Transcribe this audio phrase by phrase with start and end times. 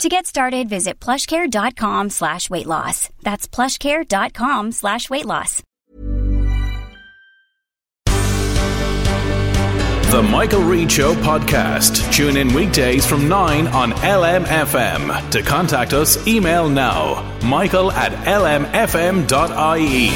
[0.00, 3.08] To get started, visit plushcare.com slash weight loss.
[3.22, 5.62] That's plushcare.com slash weight loss.
[10.12, 12.12] The Michael Reade Show podcast.
[12.12, 15.30] Tune in weekdays from 9 on LMFM.
[15.30, 20.08] To contact us, email now michael at lmfm.ie.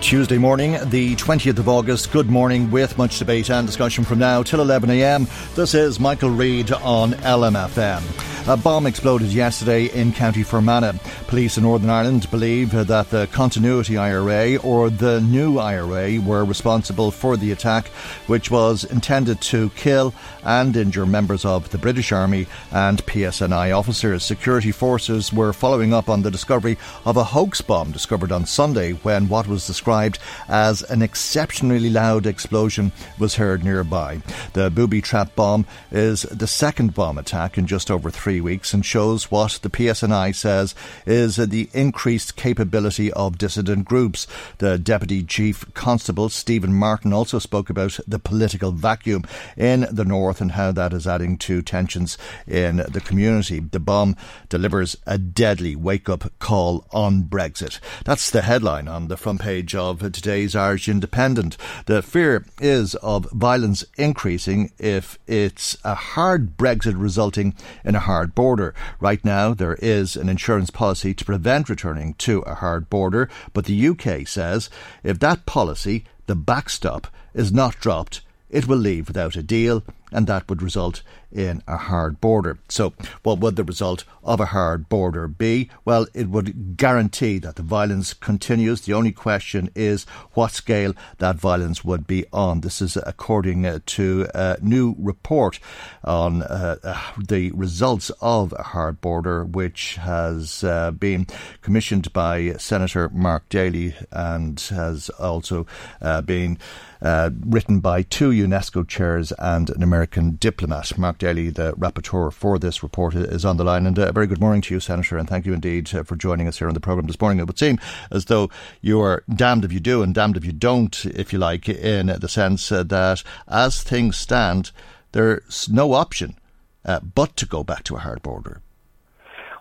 [0.00, 2.12] Tuesday morning, the 20th of August.
[2.12, 5.54] Good morning with much debate and discussion from now till 11am.
[5.54, 8.37] This is Michael Reade on LMFM.
[8.48, 10.98] A bomb exploded yesterday in County Fermanagh.
[11.26, 17.10] Police in Northern Ireland believe that the Continuity IRA or the new IRA were responsible
[17.10, 17.88] for the attack,
[18.26, 20.14] which was intended to kill
[20.44, 24.24] and injure members of the British Army and PSNI officers.
[24.24, 28.92] Security forces were following up on the discovery of a hoax bomb discovered on Sunday
[28.92, 34.22] when what was described as an exceptionally loud explosion was heard nearby.
[34.54, 38.72] The booby trap bomb is the second bomb attack in just over three three weeks
[38.72, 40.72] and shows what the PSNI says
[41.04, 44.28] is the increased capability of dissident groups.
[44.58, 49.24] The Deputy Chief Constable, Stephen Martin, also spoke about the political vacuum
[49.56, 53.58] in the north and how that is adding to tensions in the community.
[53.58, 54.14] The bomb
[54.48, 57.80] delivers a deadly wake up call on Brexit.
[58.04, 61.56] That's the headline on the front page of today's Irish Independent.
[61.86, 67.54] The fear is of violence increasing if it's a hard Brexit resulting
[67.84, 68.74] in a hard hard border.
[68.98, 73.66] Right now, there is an insurance policy to prevent returning to a hard border, but
[73.66, 74.68] the UK says
[75.04, 80.26] if that policy, the backstop, is not dropped, it will leave without a deal, and
[80.26, 82.58] that would result in a hard border.
[82.68, 85.68] So, what would the result of a hard border be?
[85.84, 88.82] Well, it would guarantee that the violence continues.
[88.82, 92.60] The only question is what scale that violence would be on.
[92.60, 95.58] This is according uh, to a new report
[96.04, 96.76] on uh,
[97.18, 101.26] the results of a hard border, which has uh, been
[101.62, 105.66] commissioned by Senator Mark Daly and has also
[106.00, 106.58] uh, been
[107.00, 110.96] uh, written by two UNESCO chairs and an American diplomat.
[110.98, 113.86] Mark Daly, the rapporteur for this report, is on the line.
[113.86, 116.48] And a very good morning to you, Senator, and thank you indeed uh, for joining
[116.48, 117.40] us here on the programme this morning.
[117.40, 117.78] It would seem
[118.10, 121.38] as though you are damned if you do and damned if you don't, if you
[121.38, 124.70] like, in the sense uh, that as things stand,
[125.12, 126.36] there's no option
[126.84, 128.62] uh, but to go back to a hard border.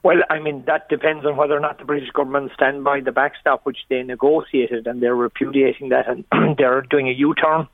[0.04, 3.12] Well, I mean, that depends on whether or not the British government stand by the
[3.12, 6.24] backstop which they negotiated, and they're repudiating that, and
[6.58, 7.68] they're doing a U turn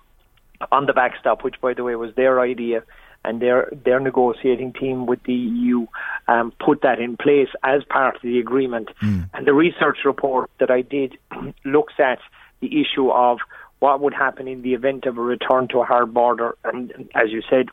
[0.72, 2.84] on the backstop, which, by the way, was their idea.
[3.26, 5.88] And their their negotiating team with the EU
[6.28, 8.90] um, put that in place as part of the agreement.
[9.02, 9.30] Mm.
[9.34, 11.18] And the research report that I did
[11.66, 12.20] looks at
[12.60, 13.40] the issue of
[13.80, 16.56] what would happen in the event of a return to a hard border.
[16.64, 17.68] And as you said,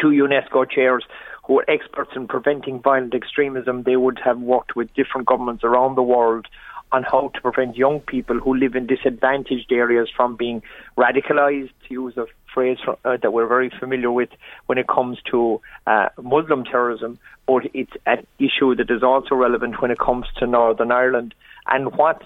[0.00, 1.04] two UNESCO chairs
[1.46, 5.96] who are experts in preventing violent extremism, they would have worked with different governments around
[5.96, 6.46] the world
[6.92, 10.62] on how to prevent young people who live in disadvantaged areas from being
[10.96, 14.30] radicalized, to use a phrase uh, that we're very familiar with
[14.66, 19.80] when it comes to uh, Muslim terrorism, but it's an issue that is also relevant
[19.80, 21.34] when it comes to Northern Ireland.
[21.66, 22.22] And what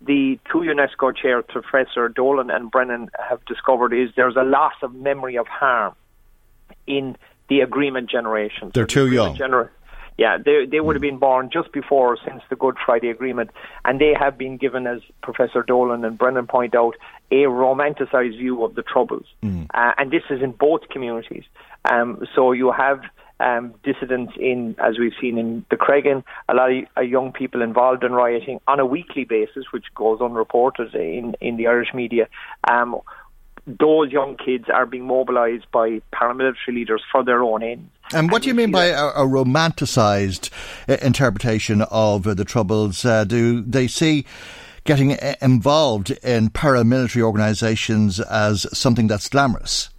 [0.00, 4.94] the two UNESCO chairs, Professor Dolan and Brennan, have discovered is there's a loss of
[4.94, 5.94] memory of harm
[6.86, 7.16] in
[7.48, 8.70] the agreement generation.
[8.74, 9.36] They're so too young.
[9.36, 9.70] Gener-
[10.18, 13.50] yeah, they they would have been born just before since the Good Friday Agreement,
[13.84, 16.96] and they have been given, as Professor Dolan and Brennan point out,
[17.30, 19.66] a romanticised view of the Troubles, mm.
[19.74, 21.44] uh, and this is in both communities.
[21.84, 23.00] Um, so you have
[23.40, 27.62] um, dissidents in, as we've seen in the Creggan, a lot of uh, young people
[27.62, 32.28] involved in rioting on a weekly basis, which goes unreported in in the Irish media.
[32.68, 33.00] Um,
[33.66, 37.90] those young kids are being mobilised by paramilitary leaders for their own ends.
[38.12, 40.50] And what and do you mean by a, a romanticised
[40.88, 43.04] uh, interpretation of the Troubles?
[43.04, 44.24] Uh, do they see
[44.86, 49.90] getting uh, involved in paramilitary organisations as something that's glamorous?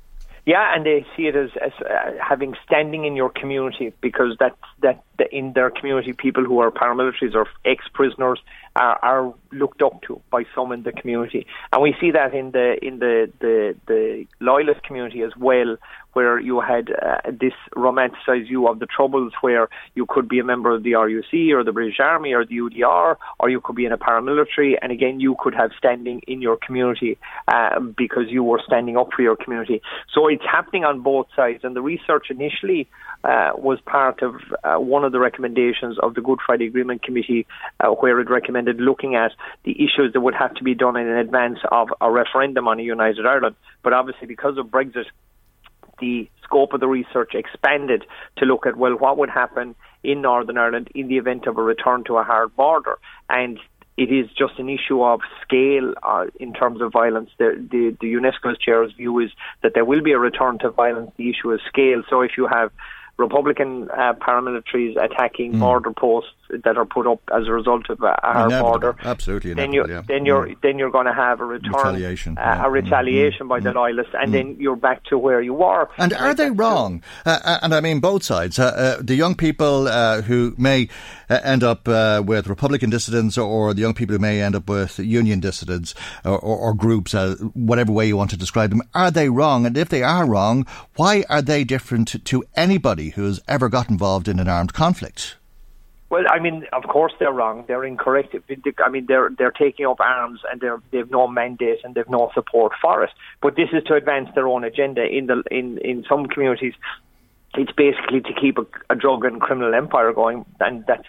[0.47, 4.55] Yeah, and they see it as, as uh, having standing in your community because that
[4.81, 8.39] that in their community, people who are paramilitaries or ex-prisoners
[8.77, 12.51] are, are looked up to by some in the community, and we see that in
[12.51, 15.77] the in the the, the loyalist community as well,
[16.13, 20.43] where you had uh, this romanticised view of the troubles, where you could be a
[20.43, 23.85] member of the RUC or the British Army or the UDR, or you could be
[23.85, 27.17] in a paramilitary, and again you could have standing in your community
[27.47, 29.81] uh, because you were standing up for your community.
[30.13, 32.87] So it's happening on both sides, and the research initially
[33.23, 37.45] uh, was part of uh, one of the recommendations of the Good Friday Agreement Committee,
[37.79, 39.31] uh, where it recommended looking at
[39.63, 42.83] the issues that would have to be done in advance of a referendum on a
[42.83, 43.55] united Ireland.
[43.83, 45.05] But obviously, because of Brexit,
[45.99, 48.05] the scope of the research expanded
[48.37, 51.63] to look at well what would happen in Northern Ireland in the event of a
[51.63, 52.97] return to a hard border
[53.29, 53.59] and
[53.97, 57.31] it is just an issue of scale uh, in terms of violence.
[57.39, 59.31] The, the, the UNESCO's chair's view is
[59.63, 61.11] that there will be a return to violence.
[61.17, 62.03] The issue is scale.
[62.07, 62.71] So if you have
[63.17, 65.59] Republican uh, paramilitaries attacking mm.
[65.59, 68.95] border posts that are put up as a result of our border.
[69.03, 70.03] Absolutely, then you're yeah.
[70.07, 70.61] then you're mm.
[70.61, 72.65] then you're going to have a return, retaliation, uh, yeah.
[72.65, 73.49] a retaliation mm.
[73.49, 73.77] by the hmm.
[73.77, 75.89] loyalists, and then you're back to where you were.
[75.97, 77.03] And are they wrong?
[77.25, 78.59] Uh, uh, and I mean both sides.
[78.59, 79.87] Uh, uh, the young people
[80.21, 80.87] who may
[81.29, 84.69] Uh, end up uh, with Republican dissidents, or the young people who may end up
[84.69, 85.93] with Union dissidents
[86.23, 87.13] or, or, or groups,
[87.53, 89.65] whatever way you want to describe them, are they wrong?
[89.65, 90.65] And if they are wrong,
[90.95, 95.35] why are they different to anybody who has ever got involved in an armed conflict?
[96.09, 97.65] Well, I mean, of course they're wrong.
[97.67, 98.33] They're incorrect.
[98.79, 102.31] I mean, they're they're taking up arms and they're they've no mandate and they've no
[102.33, 103.09] support for it.
[103.41, 105.05] But this is to advance their own agenda.
[105.05, 106.75] In the in in some communities,
[107.57, 111.07] it's basically to keep a, a drug and criminal empire going, and that's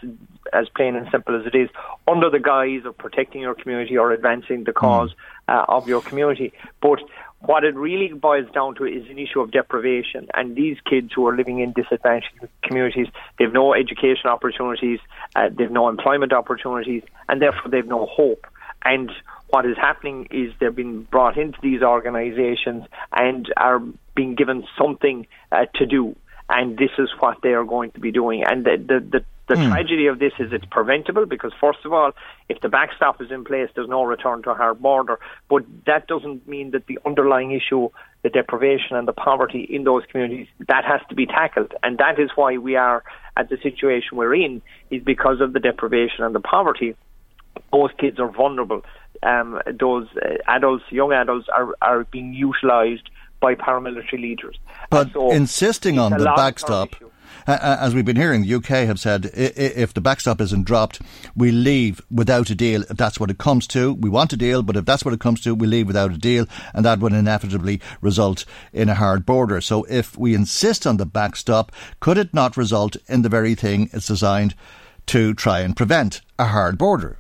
[0.53, 1.69] as plain and simple as it is,
[2.07, 5.55] under the guise of protecting your community or advancing the cause mm.
[5.55, 6.53] uh, of your community.
[6.81, 7.01] But
[7.41, 10.29] what it really boils down to is an issue of deprivation.
[10.35, 13.09] And these kids who are living in disadvantaged communities,
[13.39, 14.99] they've no education opportunities,
[15.37, 18.47] uh, they've no employment opportunities, and therefore they've no hope.
[18.85, 19.13] And
[19.51, 23.81] what is happening is they're being brought into these organisations and are
[24.15, 26.17] being given something uh, to do.
[26.49, 28.43] And this is what they are going to be doing.
[28.45, 29.71] And the, the, the the mm.
[29.71, 32.13] tragedy of this is it's preventable because, first of all,
[32.51, 35.19] if the backstop is in place, there's no return to a hard border.
[35.49, 37.89] But that doesn't mean that the underlying issue,
[38.23, 41.73] the deprivation and the poverty in those communities, that has to be tackled.
[41.83, 43.03] And that is why we are
[43.39, 44.61] at the situation we're in,
[44.91, 46.95] is because of the deprivation and the poverty.
[47.73, 48.83] Those kids are vulnerable.
[49.23, 53.09] Um, those uh, adults, young adults, are, are being utilised
[53.41, 54.59] by paramilitary leaders.
[54.91, 56.95] But so insisting on the backstop.
[57.47, 61.01] As we've been hearing, the UK have said if the backstop isn't dropped,
[61.35, 62.83] we leave without a deal.
[62.83, 65.21] If that's what it comes to, we want a deal, but if that's what it
[65.21, 68.45] comes to, we leave without a deal, and that would inevitably result
[68.75, 69.63] in a hard border.
[69.63, 73.89] So if we insist on the backstop, could it not result in the very thing
[73.95, 74.55] it's designed
[75.07, 77.19] to try and prevent a hard border?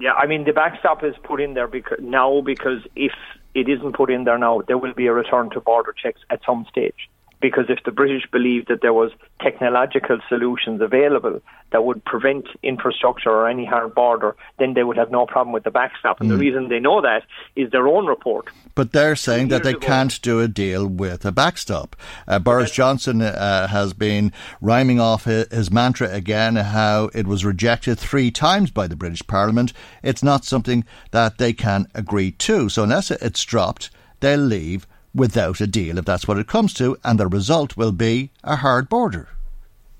[0.00, 3.12] Yeah, I mean the backstop is put in there because now because if
[3.54, 6.40] it isn't put in there now, there will be a return to border checks at
[6.46, 7.08] some stage
[7.40, 9.10] because if the British believed that there was
[9.40, 11.40] technological solutions available
[11.72, 15.64] that would prevent infrastructure or any hard border, then they would have no problem with
[15.64, 16.20] the backstop.
[16.20, 16.32] And mm.
[16.32, 17.22] the reason they know that
[17.56, 18.48] is their own report.
[18.74, 19.86] But they're saying that they ago.
[19.86, 21.96] can't do a deal with a backstop.
[22.26, 27.44] Uh, Boris Johnson uh, has been rhyming off his, his mantra again how it was
[27.44, 29.72] rejected three times by the British Parliament.
[30.02, 32.68] It's not something that they can agree to.
[32.68, 33.90] So unless it's dropped,
[34.20, 37.92] they'll leave without a deal, if that's what it comes to, and the result will
[37.92, 39.28] be a hard border.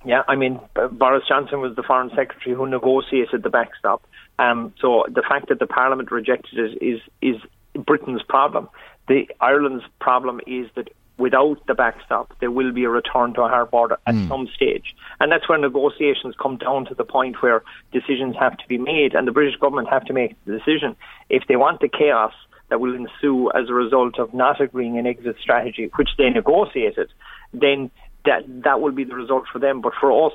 [0.05, 0.61] Yeah, I mean,
[0.93, 4.03] Boris Johnson was the foreign secretary who negotiated the backstop.
[4.39, 7.37] Um, so the fact that the Parliament rejected it is is
[7.75, 8.69] Britain's problem.
[9.09, 13.49] The Ireland's problem is that without the backstop, there will be a return to a
[13.49, 14.29] hard border at mm.
[14.29, 14.97] some stage.
[15.21, 19.15] And that's where negotiations come down to the point where decisions have to be made,
[19.15, 20.97] and the British government have to make the decision.
[21.29, 22.33] If they want the chaos
[22.71, 27.09] that will ensue as a result of not agreeing an exit strategy, which they negotiated,
[27.53, 27.91] then
[28.25, 29.81] that that will be the result for them.
[29.81, 30.33] But for us,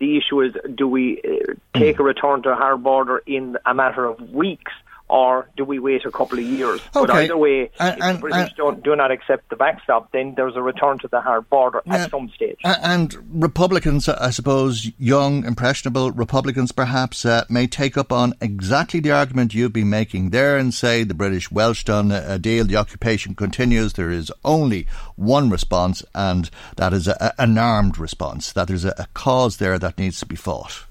[0.00, 3.74] the issue is: do we uh, take a return to a hard border in a
[3.74, 4.72] matter of weeks?
[5.08, 6.80] Or do we wait a couple of years?
[6.96, 7.06] Okay.
[7.06, 10.34] But either way, and, if the British and, don't, do not accept the backstop, then
[10.34, 12.58] there's a return to the hard border yeah, at some stage.
[12.64, 19.10] And Republicans, I suppose, young, impressionable Republicans perhaps, uh, may take up on exactly the
[19.10, 23.34] argument you've been making there and say the British Welsh done a deal, the occupation
[23.34, 28.84] continues, there is only one response, and that is a, an armed response, that there's
[28.84, 30.86] a, a cause there that needs to be fought.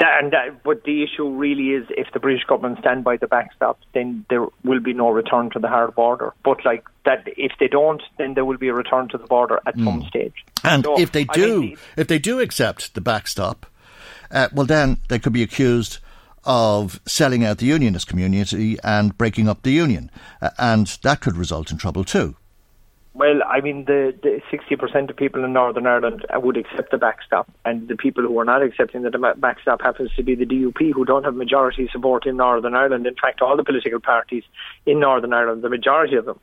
[0.00, 3.26] That, and that, but the issue really is if the British government stand by the
[3.26, 6.32] backstop, then there will be no return to the hard border.
[6.44, 9.60] But like that, if they don't, then there will be a return to the border
[9.66, 9.84] at mm.
[9.84, 10.44] some stage.
[10.62, 13.66] And so, if they do, if they do accept the backstop,
[14.30, 15.98] uh, well, then they could be accused
[16.44, 20.10] of selling out the unionist community and breaking up the union.
[20.40, 22.36] Uh, and that could result in trouble too.
[23.14, 27.50] Well, I mean, the, the 60% of people in Northern Ireland would accept the backstop,
[27.64, 31.04] and the people who are not accepting the backstop happens to be the DUP, who
[31.04, 33.06] don't have majority support in Northern Ireland.
[33.06, 34.44] In fact, all the political parties
[34.86, 36.38] in Northern Ireland, the majority of them,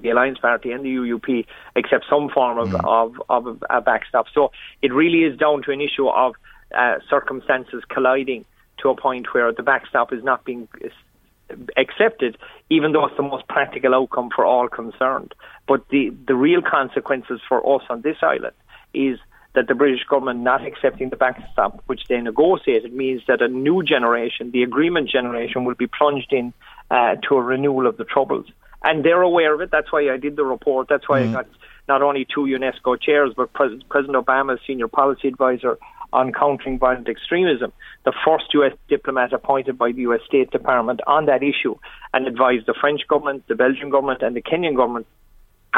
[0.00, 2.84] the Alliance Party and the UUP, accept some form of, mm.
[2.84, 4.26] of, of a backstop.
[4.34, 4.50] So
[4.82, 6.34] it really is down to an issue of
[6.76, 8.46] uh, circumstances colliding
[8.78, 10.68] to a point where the backstop is not being
[11.76, 12.36] accepted,
[12.70, 15.34] even though it's the most practical outcome for all concerned.
[15.66, 18.54] But the, the real consequences for us on this island
[18.92, 19.18] is
[19.54, 23.82] that the British government not accepting the backstop, which they negotiated, means that a new
[23.82, 26.52] generation, the agreement generation, will be plunged in
[26.90, 28.46] uh, to a renewal of the troubles.
[28.82, 29.70] And they're aware of it.
[29.70, 30.88] That's why I did the report.
[30.88, 31.30] That's why mm.
[31.30, 31.46] I got
[31.88, 35.78] not only two UNESCO chairs, but Pres- President Obama's senior policy advisor
[36.14, 37.72] on countering violent extremism,
[38.04, 41.76] the first US diplomat appointed by the US State Department on that issue,
[42.14, 45.06] and advised the French government, the Belgian government, and the Kenyan government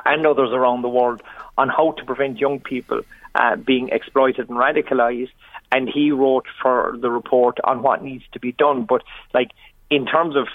[0.05, 1.23] and others around the world
[1.57, 3.01] on how to prevent young people
[3.35, 5.31] uh, being exploited and radicalized.
[5.73, 8.85] And he wrote for the report on what needs to be done.
[8.85, 9.03] But
[9.35, 9.51] like
[9.91, 10.47] in terms of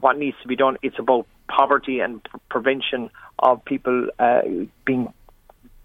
[0.00, 4.42] what needs to be done, it's about poverty and prevention of people uh,
[4.84, 5.12] being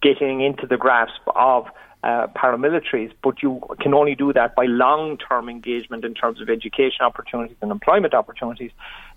[0.02, 1.68] getting into the grasp of
[2.04, 6.50] uh, paramilitaries, but you can only do that by long term engagement in terms of
[6.50, 8.72] education opportunities and employment opportunities.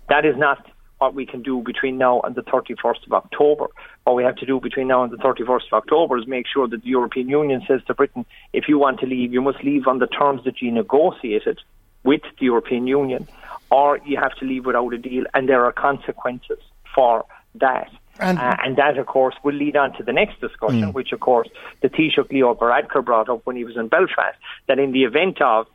[0.09, 0.65] That is not
[0.99, 3.67] what we can do between now and the 31st of October.
[4.03, 6.67] What we have to do between now and the 31st of October is make sure
[6.67, 9.87] that the European Union says to Britain, if you want to leave, you must leave
[9.87, 11.59] on the terms that you negotiated
[12.03, 13.27] with the European Union,
[13.69, 16.59] or you have to leave without a deal, and there are consequences
[16.95, 17.25] for
[17.55, 17.91] that.
[18.19, 20.93] And, uh, and that, of course, will lead on to the next discussion, mm.
[20.93, 21.47] which, of course,
[21.81, 25.41] the Taoiseach Leo Varadkar brought up when he was in Belfast, that in the event
[25.41, 25.67] of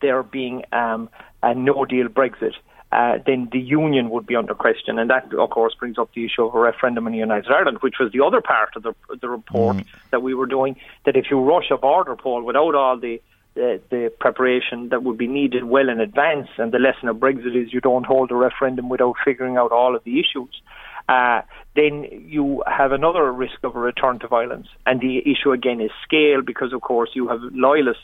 [0.00, 1.08] there being um,
[1.42, 2.54] a no deal Brexit,
[2.92, 4.98] uh, then the union would be under question.
[4.98, 7.78] And that, of course, brings up the issue of a referendum in the United Ireland,
[7.80, 9.86] which was the other part of the, the report mm.
[10.10, 10.76] that we were doing.
[11.04, 13.20] That if you rush a border poll without all the
[13.54, 17.56] the, the preparation that would be needed well in advance, and the lesson of Brexit
[17.56, 20.60] is you don't hold a referendum without figuring out all of the issues
[21.08, 21.42] uh,
[21.74, 24.66] then you have another risk of a return to violence.
[24.86, 28.02] And the issue again is scale, because of course you have loyalists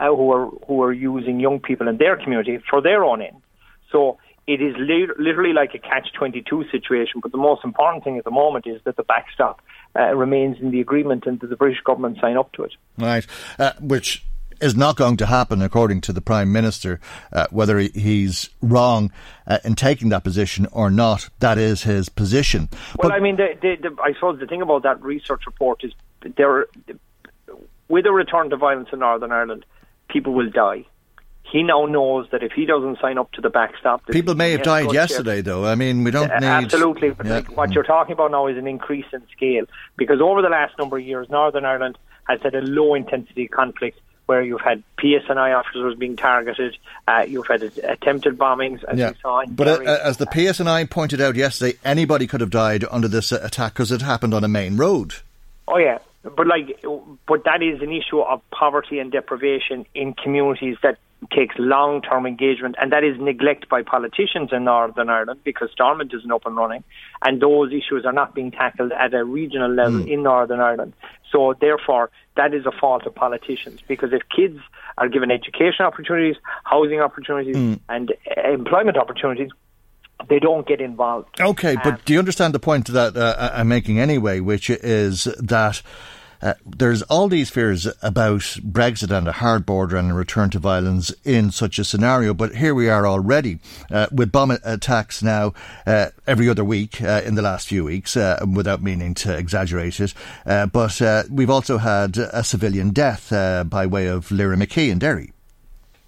[0.00, 3.40] uh, who are who are using young people in their community for their own end.
[3.92, 7.20] So it is li- literally like a catch-22 situation.
[7.22, 9.60] But the most important thing at the moment is that the backstop
[9.94, 12.72] uh, remains in the agreement and that the British government sign up to it.
[12.98, 13.26] Right,
[13.58, 14.24] uh, which
[14.60, 17.00] is not going to happen, according to the Prime Minister.
[17.32, 19.12] Uh, whether he's wrong
[19.46, 22.68] uh, in taking that position or not, that is his position.
[22.98, 25.82] Well, but, I mean, the, the, the, I suppose the thing about that research report
[25.84, 25.92] is
[26.36, 26.66] there,
[27.88, 29.64] with a return to violence in Northern Ireland,
[30.08, 30.86] people will die.
[31.42, 34.62] He now knows that if he doesn't sign up to the backstop, people may have
[34.62, 35.40] died yesterday.
[35.40, 37.10] Though I mean, we don't uh, need absolutely.
[37.10, 37.32] But yeah.
[37.32, 39.64] like what you're talking about now is an increase in scale
[39.96, 41.98] because over the last number of years, Northern Ireland
[42.28, 43.98] has had a low intensity conflict
[44.30, 46.76] where you've had PSNI officers being targeted,
[47.08, 49.10] uh, you've had attempted bombings, as yeah.
[49.20, 49.44] saw.
[49.48, 53.40] but uh, as the PSNI pointed out yesterday, anybody could have died under this uh,
[53.42, 55.14] attack because it happened on a main road.
[55.66, 56.80] Oh yeah, but like,
[57.26, 60.98] but that is an issue of poverty and deprivation in communities that
[61.32, 66.14] takes long term engagement, and that is neglect by politicians in Northern Ireland because Stormont
[66.14, 66.84] isn't up and running,
[67.20, 70.08] and those issues are not being tackled at a regional level mm.
[70.08, 70.92] in Northern Ireland.
[71.32, 74.58] So, therefore, that is a fault of politicians because if kids
[74.98, 77.80] are given education opportunities, housing opportunities, mm.
[77.88, 78.12] and
[78.44, 79.50] employment opportunities,
[80.28, 81.40] they don't get involved.
[81.40, 85.24] Okay, but um, do you understand the point that uh, I'm making anyway, which is
[85.24, 85.82] that
[86.42, 90.58] uh, there's all these fears about Brexit and a hard border and a return to
[90.58, 92.32] violence in such a scenario.
[92.34, 93.58] But here we are already
[93.90, 95.52] uh, with bomb attacks now
[95.86, 100.00] uh, every other week uh, in the last few weeks, uh, without meaning to exaggerate
[100.00, 100.14] it.
[100.44, 103.30] but we've also had a civilian death
[103.68, 105.32] by way of Lyra McKee in Derry.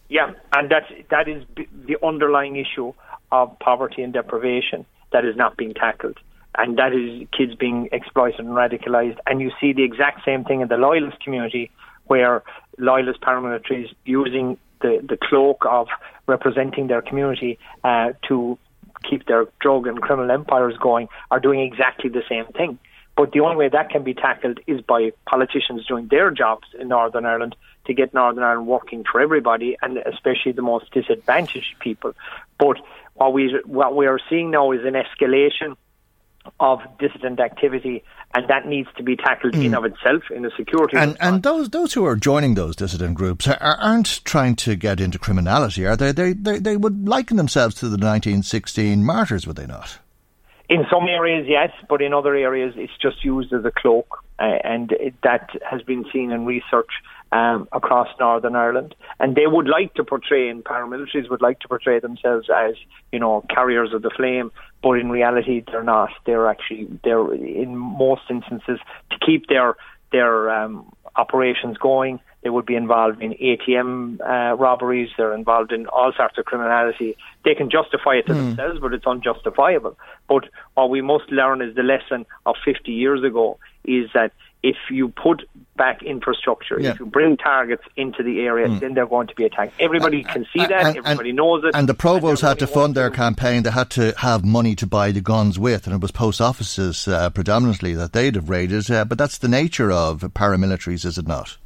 [0.09, 2.93] Yeah, and that's, that is the underlying issue
[3.31, 6.19] of poverty and deprivation that is not being tackled
[6.56, 9.18] and that is kids being exploited and radicalised.
[9.26, 11.71] And you see the exact same thing in the loyalist community,
[12.06, 12.42] where
[12.78, 15.88] loyalist paramilitaries using the, the cloak of
[16.26, 18.59] representing their community uh, to
[19.02, 22.78] keep their drug and criminal empires going are doing exactly the same thing.
[23.16, 26.88] But the only way that can be tackled is by politicians doing their jobs in
[26.88, 27.56] Northern Ireland
[27.87, 32.14] to get Northern Ireland working for everybody and especially the most disadvantaged people.
[32.59, 32.78] But
[33.14, 35.76] what we what we are seeing now is an escalation
[36.61, 38.02] of dissident activity,
[38.34, 39.64] and that needs to be tackled mm.
[39.64, 40.96] in of itself in a security.
[40.96, 41.34] And response.
[41.34, 45.18] and those those who are joining those dissident groups are, aren't trying to get into
[45.18, 46.12] criminality, are they?
[46.12, 46.58] They, they?
[46.58, 49.99] they would liken themselves to the 1916 martyrs, would they not?
[50.68, 54.44] In some areas, yes, but in other areas, it's just used as a cloak, uh,
[54.64, 56.88] and it, that has been seen in research
[57.33, 58.95] um, across Northern Ireland.
[59.19, 62.75] And they would like to portray, and paramilitaries would like to portray themselves as,
[63.11, 66.11] you know, carriers of the flame, but in reality, they're not.
[66.27, 68.79] They're actually, they're in most instances
[69.11, 69.77] to keep their
[70.12, 72.21] their um, operations going.
[72.43, 75.09] They would be involved in ATM uh, robberies.
[75.17, 77.17] They're involved in all sorts of criminality.
[77.45, 78.57] They can justify it to mm.
[78.57, 79.97] themselves, but it's unjustifiable.
[80.29, 84.76] But what we must learn is the lesson of 50 years ago is that if
[84.90, 85.42] you put
[85.76, 86.90] back infrastructure, yeah.
[86.90, 88.78] if you bring targets into the area, mm.
[88.81, 89.75] then they're going to be attacked.
[89.81, 90.87] Everybody can see that.
[90.87, 91.75] And, everybody and, knows it.
[91.75, 93.62] And the Provos had to fund their campaign.
[93.64, 97.09] They had to have money to buy the guns with, and it was post offices
[97.09, 98.90] uh, predominantly that they'd have raided.
[98.90, 101.59] Uh, but that's the nature of paramilitaries, is it not?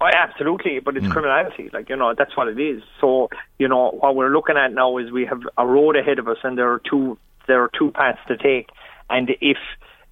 [0.00, 1.10] Oh, absolutely, but it's mm.
[1.10, 1.70] criminality.
[1.72, 2.82] Like you know, that's what it is.
[3.00, 6.28] So you know, what we're looking at now is we have a road ahead of
[6.28, 7.18] us, and there are two
[7.48, 8.68] there are two paths to take.
[9.10, 9.56] And if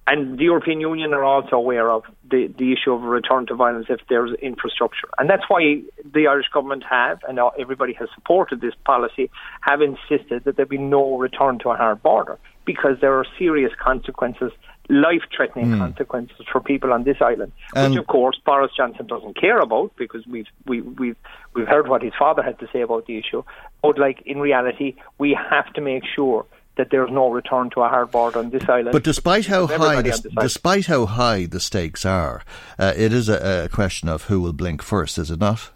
[0.07, 3.55] and the European Union are also aware of the, the issue of a return to
[3.55, 5.09] violence if there's infrastructure.
[5.17, 9.29] And that's why the Irish government have, and everybody has supported this policy,
[9.61, 13.71] have insisted that there be no return to a hard border because there are serious
[13.77, 14.53] consequences,
[14.87, 15.77] life threatening mm.
[15.77, 20.25] consequences for people on this island, which of course Boris Johnson doesn't care about because
[20.25, 21.17] we've, we, we've,
[21.53, 23.43] we've heard what his father had to say about the issue.
[23.81, 26.45] But like in reality, we have to make sure
[26.77, 28.91] that there's no return to a hard border on this island.
[28.91, 32.43] But despite how high, the, despite how high the stakes are,
[32.79, 35.71] uh, it is a, a, question of who will blink first, is it not?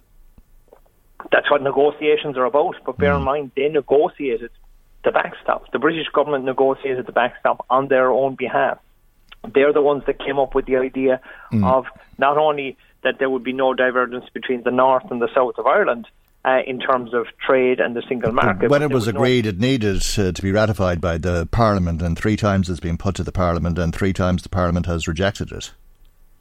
[1.32, 2.76] That's what negotiations are about.
[2.86, 3.18] But bear mm.
[3.18, 4.52] in mind, they negotiated
[5.04, 5.72] the backstop.
[5.72, 8.80] The British government negotiated the backstop on their own behalf.
[9.54, 11.20] They're the ones that came up with the idea
[11.52, 11.66] mm.
[11.66, 11.86] of
[12.18, 15.66] not only that there would be no divergence between the north and the south of
[15.66, 16.08] Ireland,
[16.44, 18.70] uh, in terms of trade and the single market.
[18.70, 22.18] When it was agreed, no it needed uh, to be ratified by the Parliament, and
[22.18, 25.52] three times it's been put to the Parliament, and three times the Parliament has rejected
[25.52, 25.72] it.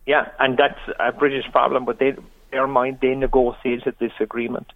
[0.06, 2.14] Yeah, and that's a British problem, but they,
[2.50, 4.72] their mind, they negotiated this agreement.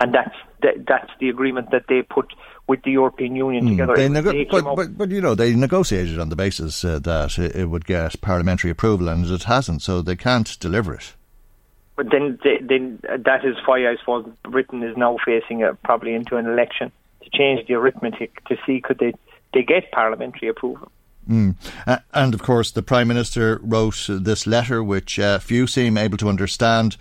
[0.00, 2.32] And that's the, that's the agreement that they put
[2.66, 3.94] with the European Union mm, together.
[3.94, 7.38] They nego- they but, but, but, you know, they negotiated on the basis uh, that
[7.38, 11.14] it, it would get parliamentary approval, and it hasn't, so they can't deliver it.
[12.02, 16.36] But then, then that is why I suppose Britain is now facing a, probably into
[16.36, 16.90] an election
[17.22, 19.12] to change the arithmetic to see could they
[19.54, 20.90] they get parliamentary approval.
[21.28, 21.54] Mm.
[21.86, 26.16] Uh, and of course, the Prime Minister wrote this letter, which uh, few seem able
[26.18, 26.96] to understand.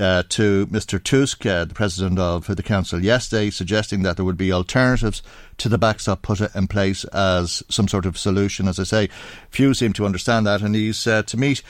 [0.00, 0.98] Uh, to Mr.
[0.98, 5.22] Tusk, uh, the President of the Council, yesterday, suggesting that there would be alternatives
[5.58, 8.68] to the backstop put in place as some sort of solution.
[8.68, 9.10] As I say,
[9.50, 11.62] few seem to understand that, and he's uh, to meet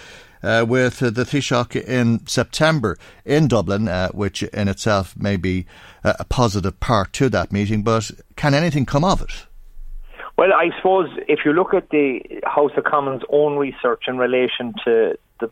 [0.42, 5.66] uh, with the Taoiseach in September in Dublin, uh, which in itself may be
[6.04, 7.82] a positive part to that meeting.
[7.82, 9.46] But can anything come of it?
[10.36, 14.74] Well, I suppose if you look at the House of Commons' own research in relation
[14.84, 15.50] to the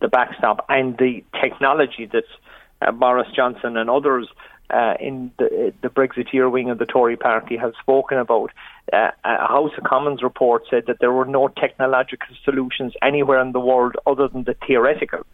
[0.00, 2.24] the backstop and the technology that
[2.80, 4.28] uh, Boris Johnson and others
[4.72, 8.50] uh, in the, the Brexiteer wing of the Tory party have spoken about.
[8.92, 13.52] Uh, a House of Commons report said that there were no technological solutions anywhere in
[13.52, 15.24] the world other than the theoretical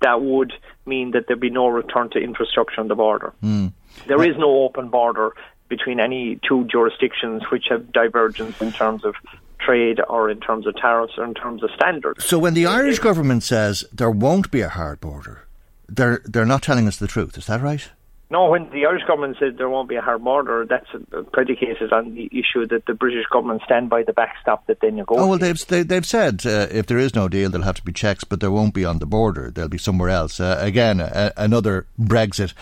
[0.00, 0.52] that would
[0.86, 3.32] mean that there'd be no return to infrastructure on the border.
[3.42, 3.72] Mm.
[4.06, 5.32] There is no open border
[5.68, 9.14] between any two jurisdictions which have divergence in terms of
[9.60, 12.24] trade or in terms of tariffs or in terms of standards.
[12.24, 15.46] So when the Irish government says there won't be a hard border,
[15.88, 17.36] they're they're not telling us the truth.
[17.36, 17.88] Is that right?
[18.30, 20.86] No, when the Irish government said there won't be a hard border, that's
[21.32, 25.24] predicated on the issue that the British government stand by the backstop that they negotiate.
[25.24, 27.66] Oh well, they've they, have they have said uh, if there is no deal, there'll
[27.66, 29.50] have to be checks, but there won't be on the border.
[29.50, 30.38] They'll be somewhere else.
[30.38, 32.54] Uh, again, a, another Brexit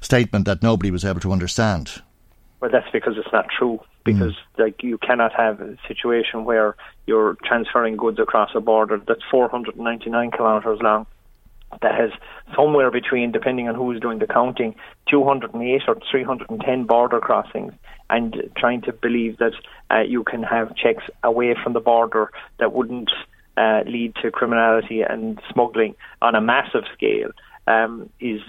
[0.00, 2.02] statement that nobody was able to understand.
[2.58, 3.80] Well, that's because it's not true.
[4.04, 4.64] Because mm.
[4.64, 6.74] like you cannot have a situation where
[7.06, 11.06] you're transferring goods across a border that's 499 kilometres long
[11.80, 12.10] that has
[12.54, 14.74] somewhere between, depending on who's doing the counting,
[15.08, 17.72] 208 or 310 border crossings,
[18.10, 19.52] and trying to believe that
[19.90, 23.10] uh, you can have checks away from the border that wouldn't
[23.56, 27.30] uh, lead to criminality and smuggling on a massive scale
[27.66, 28.40] um, is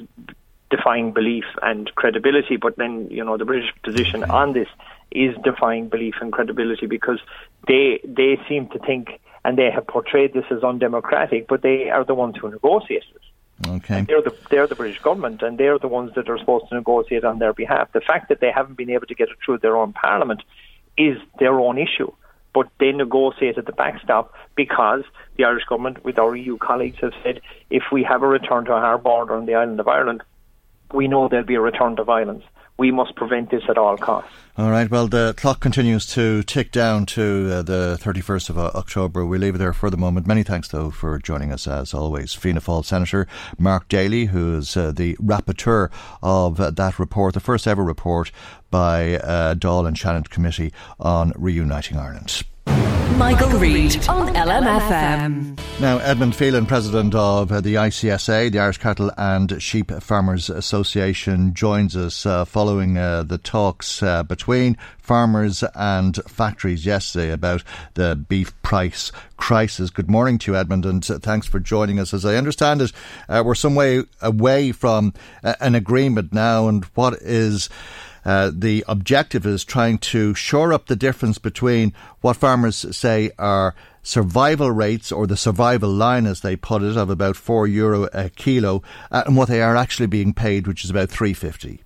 [0.69, 2.57] defying belief and credibility.
[2.57, 4.67] But then, you know, the British position on this
[5.11, 7.19] is defying belief and credibility because
[7.67, 12.05] they they seem to think and they have portrayed this as undemocratic, but they are
[12.05, 13.21] the ones who negotiate it.
[13.67, 14.01] Okay.
[14.01, 17.23] they're the they're the British government, and they're the ones that are supposed to negotiate
[17.23, 17.91] on their behalf.
[17.93, 20.41] The fact that they haven't been able to get it through their own parliament
[20.97, 22.11] is their own issue.
[22.53, 25.03] but they negotiated the backstop because
[25.37, 28.71] the Irish government, with our EU colleagues, have said if we have a return to
[28.71, 30.21] our border on the island of Ireland,
[30.93, 32.43] we know there'll be a return to violence
[32.77, 34.31] we must prevent this at all costs.
[34.55, 34.89] All right.
[34.89, 39.25] Well, the clock continues to tick down to uh, the 31st of uh, October.
[39.25, 40.27] We leave it there for the moment.
[40.27, 42.33] Many thanks, though, for joining us as always.
[42.33, 45.89] Fianna Fáil Senator Mark Daly, who is uh, the rapporteur
[46.21, 48.31] of uh, that report, the first ever report
[48.69, 52.43] by uh, Dáil and Seanad Committee on reuniting Ireland.
[53.17, 55.59] Michael, Reade on LMFM.
[55.79, 61.53] Now, Edmund Phelan, president of uh, the ICSA, the Irish Cattle and Sheep Farmers Association,
[61.53, 67.63] joins us uh, following uh, the talks uh, between farmers and factories yesterday about
[67.95, 69.89] the beef price crisis.
[69.89, 72.13] Good morning to you, Edmund, and uh, thanks for joining us.
[72.13, 72.93] As I understand it,
[73.27, 75.13] uh, we're some way away from
[75.43, 77.69] an agreement now, and what is
[78.25, 83.75] uh, the objective is trying to shore up the difference between what farmers say are
[84.01, 88.29] survival rates or the survival line, as they put it, of about four euro a
[88.29, 88.81] kilo,
[89.11, 91.81] uh, and what they are actually being paid, which is about three fifty.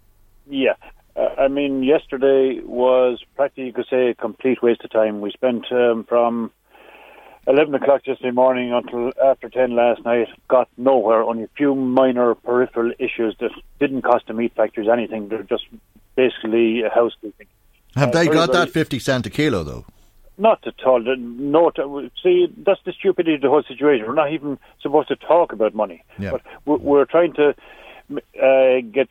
[0.49, 0.73] Yeah.
[1.15, 5.21] Uh, I mean, yesterday was practically, you could say, a complete waste of time.
[5.21, 6.51] We spent um, from
[7.47, 12.35] 11 o'clock yesterday morning until after 10 last night, got nowhere, only a few minor
[12.35, 15.29] peripheral issues that didn't cost the meat factories anything.
[15.29, 15.63] They're just
[16.17, 17.47] basically housekeeping.
[17.95, 19.85] Have uh, they got that 50 cent a kilo, though?
[20.37, 20.99] Not at all.
[20.99, 21.71] No,
[22.21, 24.05] see, that's the stupidity of the whole situation.
[24.05, 26.03] We're not even supposed to talk about money.
[26.19, 26.31] Yeah.
[26.31, 27.55] But we're, we're trying to
[28.09, 29.09] uh, get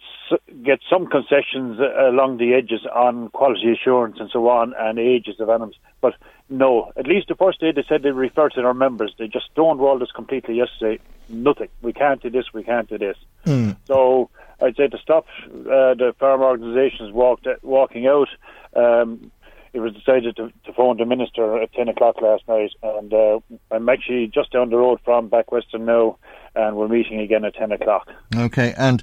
[0.65, 5.51] get some concessions along the edges on quality assurance and so on, and ages of
[5.51, 5.77] animals.
[6.01, 6.15] But
[6.49, 9.13] no, at least the first day they said they refer to our members.
[9.19, 11.03] They just stonewalled us completely yesterday.
[11.29, 11.69] Nothing.
[11.83, 12.53] We can't do this.
[12.55, 13.17] We can't do this.
[13.45, 13.77] Mm.
[13.87, 18.29] So I'd say to stop uh, the farm organisations walked, walking out.
[18.75, 19.31] Um,
[19.73, 23.41] it was decided to, to, phone the minister at 10 o'clock last night, and uh,
[23.71, 26.17] I'm actually just down the road from Backweston now,
[26.55, 28.09] and we're meeting again at 10 o'clock.
[28.35, 29.03] Okay, and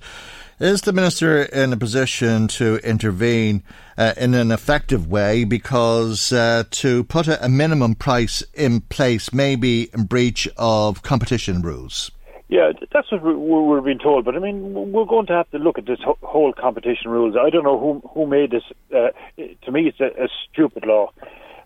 [0.59, 3.61] is the minister in a position to intervene
[3.99, 5.43] uh, in an effective way?
[5.43, 11.03] Because uh, to put a, a minimum price in place may be in breach of
[11.03, 12.09] competition rules.
[12.53, 14.25] Yeah, that's what we're being told.
[14.25, 17.35] But I mean, we're going to have to look at this whole competition rules.
[17.35, 18.61] I don't know who who made this.
[18.95, 19.07] Uh,
[19.63, 21.11] to me, it's a, a stupid law.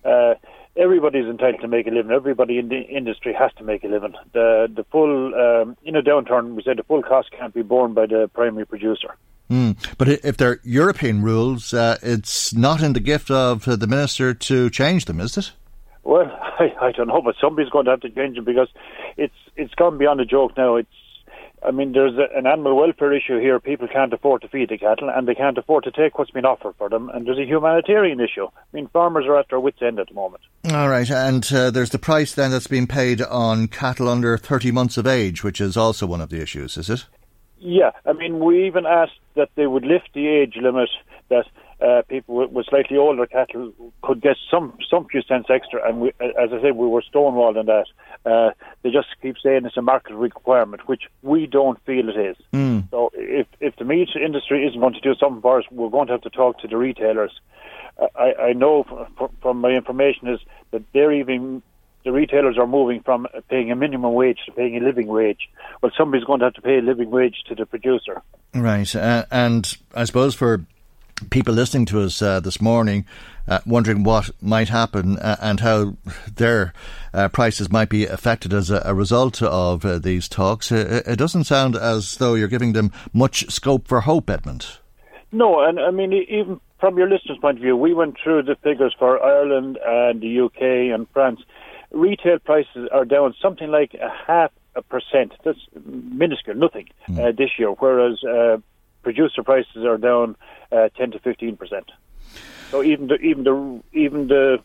[0.05, 0.35] Uh,
[0.77, 2.11] everybody's entitled to make a living.
[2.11, 4.13] Everybody in the industry has to make a living.
[4.31, 7.93] The the full um, in a downturn, we said the full cost can't be borne
[7.93, 9.17] by the primary producer.
[9.51, 9.75] Mm.
[9.97, 14.69] But if they're European rules, uh, it's not in the gift of the minister to
[14.69, 15.51] change them, is it?
[16.07, 18.69] Well, I, I don't know, but somebody's going to have to change them because
[19.17, 20.77] it's it's gone beyond a joke now.
[20.77, 20.89] It's
[21.65, 23.59] I mean, there's a, an animal welfare issue here.
[23.59, 26.45] People can't afford to feed the cattle, and they can't afford to take what's been
[26.45, 27.09] offered for them.
[27.09, 28.45] And there's a humanitarian issue.
[28.45, 30.43] I mean, farmers are at their wits' end at the moment.
[30.71, 34.71] All right, and uh, there's the price then that's being paid on cattle under 30
[34.71, 37.05] months of age, which is also one of the issues, is it?
[37.57, 40.89] Yeah, I mean, we even asked that they would lift the age limit
[41.29, 41.47] that
[41.79, 45.87] uh, people with, with, slightly older cattle could get some some few cents extra.
[45.87, 47.85] And we, as I said, we were stonewalled on that.
[48.25, 52.37] Uh, they just keep saying it's a market requirement, which we don't feel it is.
[52.53, 52.89] Mm.
[52.89, 56.07] So if if the meat industry isn't going to do something for us, we're going
[56.07, 57.31] to have to talk to the retailers.
[58.15, 58.83] I, I know
[59.17, 60.39] from, from my information is
[60.71, 61.61] that they're even
[62.03, 65.49] the retailers are moving from paying a minimum wage to paying a living wage.
[65.81, 68.21] Well, somebody's going to have to pay a living wage to the producer.
[68.53, 70.65] Right, uh, and I suppose for
[71.29, 73.05] people listening to us uh, this morning
[73.47, 75.95] uh, wondering what might happen uh, and how
[76.35, 76.73] their
[77.13, 80.71] uh, prices might be affected as a, a result of uh, these talks.
[80.71, 84.67] It, it, doesn't sound as though you're giving them much scope for hope, Edmund.
[85.31, 88.55] No, and I mean, even from your listeners' point of view, we went through the
[88.55, 91.41] figures for Ireland and the UK and France.
[91.91, 95.33] Retail prices are down something like a half a percent.
[95.43, 97.35] That's minuscule, nothing, mm.
[97.35, 98.57] this year, whereas uh,
[99.03, 100.35] producer prices are down
[100.71, 101.91] uh, 10 to 15 percent.
[102.71, 104.57] So even the even the even the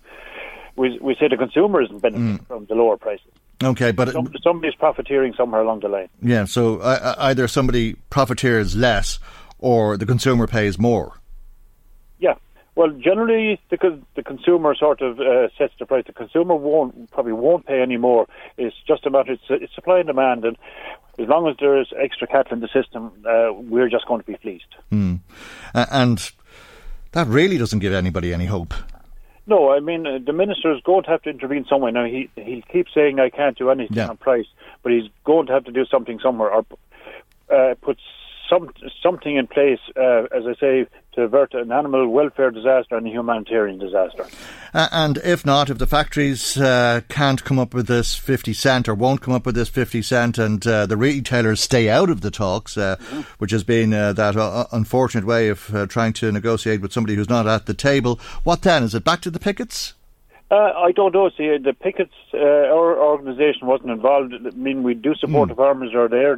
[0.76, 2.46] we we say the consumer isn't benefiting mm.
[2.46, 3.26] from the lower prices.
[3.62, 6.08] Okay, but Some, somebody's profiteering somewhere along the line.
[6.20, 9.20] Yeah, so uh, either somebody profiteers less
[9.58, 11.20] or the consumer pays more.
[12.18, 12.34] Yeah,
[12.74, 16.04] well, generally the the consumer sort of uh, sets the price.
[16.06, 18.26] The consumer won't probably won't pay any more.
[18.56, 20.56] It's just a matter it's, it's supply and demand, and
[21.18, 24.26] as long as there is extra cattle in the system, uh, we're just going to
[24.26, 24.74] be pleased.
[24.90, 25.20] Mm.
[25.74, 26.30] Uh, and
[27.12, 28.74] that really doesn't give anybody any hope.
[29.46, 31.90] No, I mean uh, the minister is going to have to intervene somewhere.
[31.90, 34.08] Now he he keeps saying I can't do anything yeah.
[34.08, 34.46] on price,
[34.82, 36.64] but he's going to have to do something somewhere or
[37.52, 37.98] uh, put
[38.52, 38.68] some
[39.02, 39.80] something in place.
[39.96, 44.26] Uh, as I say, to avert an animal welfare disaster and a humanitarian disaster.
[44.72, 48.88] Uh, and if not, if the factories uh, can't come up with this 50 cent
[48.88, 52.22] or won't come up with this 50 cent and uh, the retailers stay out of
[52.22, 53.20] the talks, uh, mm-hmm.
[53.38, 57.28] which has been uh, that uh, unfortunate way of trying to negotiate with somebody who's
[57.28, 58.82] not at the table, what then?
[58.82, 59.94] Is it back to the pickets?
[60.50, 61.30] I don't know.
[61.30, 64.34] See, the pickets, our organisation wasn't involved.
[64.34, 65.52] I mean, we do support mm.
[65.52, 66.36] the farmers are there,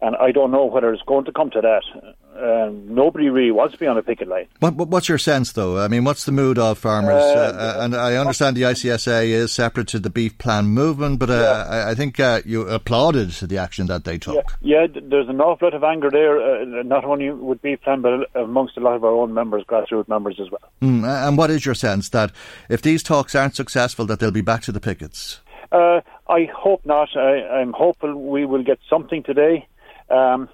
[0.00, 3.74] and I don't know whether it's going to come to that um, nobody really wants
[3.74, 4.46] to be on a picket line.
[4.60, 5.78] What, what's your sense, though?
[5.78, 7.22] I mean, what's the mood of farmers?
[7.22, 11.30] Uh, uh, and I understand the ICSA is separate to the beef plan movement, but
[11.30, 11.74] uh, yeah.
[11.74, 14.34] I, I, think uh, you applauded the action that they took.
[14.60, 18.02] Yeah, yeah there's an awful lot of anger there, uh, not only with beef plan,
[18.02, 20.70] but amongst a lot of our own members, grassroots members as well.
[20.82, 22.32] Mm, and what is your sense that
[22.68, 25.40] if these talks aren't successful, that they'll be back to the pickets?
[25.72, 27.08] Uh, I hope not.
[27.16, 29.66] I, am hopeful we will get something today.
[30.08, 30.48] Um,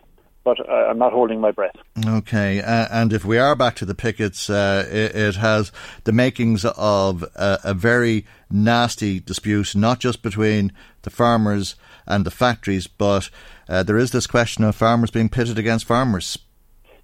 [0.45, 1.77] but uh, I'm not holding my breath.
[2.05, 5.71] Okay, uh, and if we are back to the pickets, uh, it, it, has
[6.05, 12.31] the makings of a, a, very nasty dispute, not just between the farmers and the
[12.31, 13.31] factories, but
[13.69, 16.39] uh, there is this question of farmers being pitted against farmers.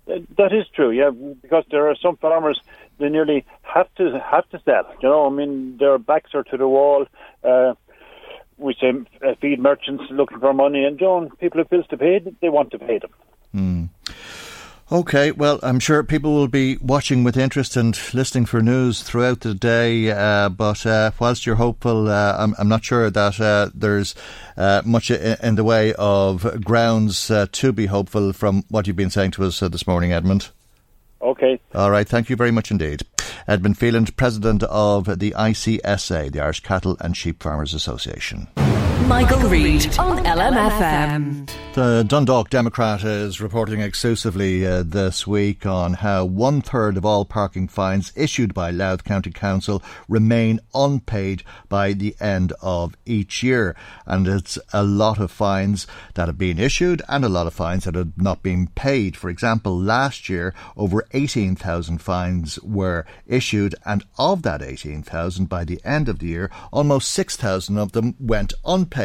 [0.07, 2.59] That is true, yeah, because there are some farmers
[2.99, 4.85] they nearly have to have to sell.
[5.03, 7.07] You know, I mean, their backs are to the wall
[7.45, 7.75] uh,
[8.59, 8.93] we say
[9.27, 12.71] uh, feed merchants looking for money, and John, people have bills to pay, they want
[12.73, 13.11] to pay them.
[13.55, 13.89] Mm.
[14.91, 19.41] Okay, well, I'm sure people will be watching with interest and listening for news throughout
[19.41, 20.11] the day.
[20.11, 24.15] Uh, but uh, whilst you're hopeful, uh, I'm, I'm, not sure that uh, there's
[24.57, 29.11] uh, much in the way of grounds uh, to be hopeful from what you've been
[29.11, 30.49] saying to us this morning, Edmund.
[31.21, 31.61] Okay.
[31.75, 32.09] All right.
[32.09, 33.03] Thank you very much indeed.
[33.49, 38.47] Edmund Phelan, President of the ICSA, the Irish Cattle and Sheep Farmers Association.
[39.09, 41.49] Michael, Reade on LMFM.
[41.73, 47.25] The Dundalk Democrat is reporting exclusively uh, this week on how one third of all
[47.25, 53.77] parking fines issued by Louth County Council remain unpaid by the end of each year.
[54.05, 57.85] And it's a lot of fines that have been issued and a lot of fines
[57.85, 59.17] that have not been paid.
[59.17, 65.81] For example, last year, over 18,000 fines were issued, and of that 18,000, by the
[65.85, 68.98] end of the year, almost 6,000 of them went unpaid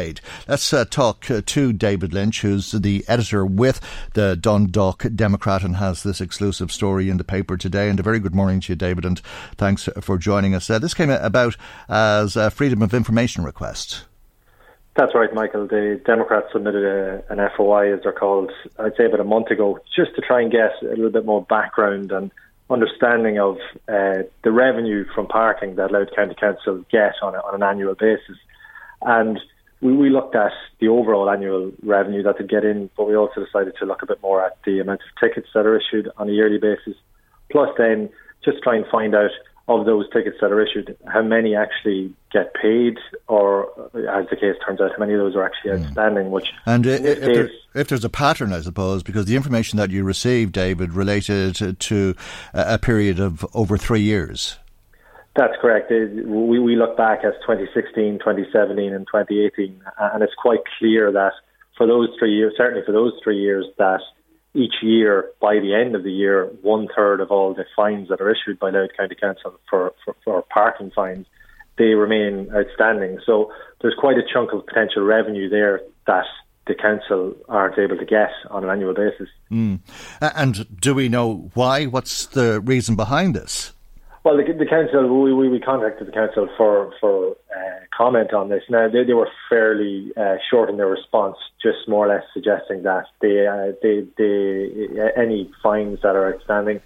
[0.48, 3.80] Let's uh, talk uh, to David Lynch, who's the editor with
[4.14, 7.88] the Dundalk Democrat and has this exclusive story in the paper today.
[7.88, 9.20] And a very good morning to you, David, and
[9.56, 10.68] thanks for joining us.
[10.68, 11.56] Uh, this came about
[11.88, 14.04] as a freedom of information request.
[14.96, 15.68] That's right, Michael.
[15.68, 19.78] The Democrats submitted a, an FOI, as they're called, I'd say about a month ago,
[19.94, 22.32] just to try and get a little bit more background and
[22.68, 27.54] understanding of uh, the revenue from parking that Louth County Council get on, a, on
[27.54, 28.38] an annual basis.
[29.02, 29.38] And
[29.84, 33.44] we, we looked at the overall annual revenue that they get in, but we also
[33.44, 36.28] decided to look a bit more at the amount of tickets that are issued on
[36.28, 36.94] a yearly basis.
[37.52, 38.08] Plus, then
[38.42, 39.30] just try and find out
[39.68, 44.56] of those tickets that are issued, how many actually get paid, or as the case
[44.66, 45.84] turns out, how many of those are actually hmm.
[45.84, 46.30] outstanding.
[46.30, 50.02] Which and if, there, if, there's a pattern, I suppose, because the information that you
[50.02, 52.14] received, David, related to
[52.54, 54.56] a period of over three years.
[55.36, 55.90] That's correct.
[55.90, 61.32] We, we look back at 2016, 2017, and 2018, and it's quite clear that
[61.76, 64.00] for those three years, certainly for those three years, that
[64.54, 68.20] each year, by the end of the year, one third of all the fines that
[68.20, 71.26] are issued by Louth County Council for, for, for parking fines,
[71.76, 73.18] they remain outstanding.
[73.26, 76.26] So there's quite a chunk of potential revenue there that
[76.66, 79.28] the council aren't able to get on an annual basis.
[79.50, 79.80] Mm.
[80.20, 81.86] And do we know why?
[81.86, 83.73] What's the reason behind this?
[84.24, 88.48] Well, the, the council, we, we, we, contacted the council for for uh, comment on
[88.48, 88.62] this.
[88.70, 92.84] Now they, they were fairly uh, short in their response, just more or less suggesting
[92.84, 96.80] that they, uh, they, they uh, any fines that are outstanding,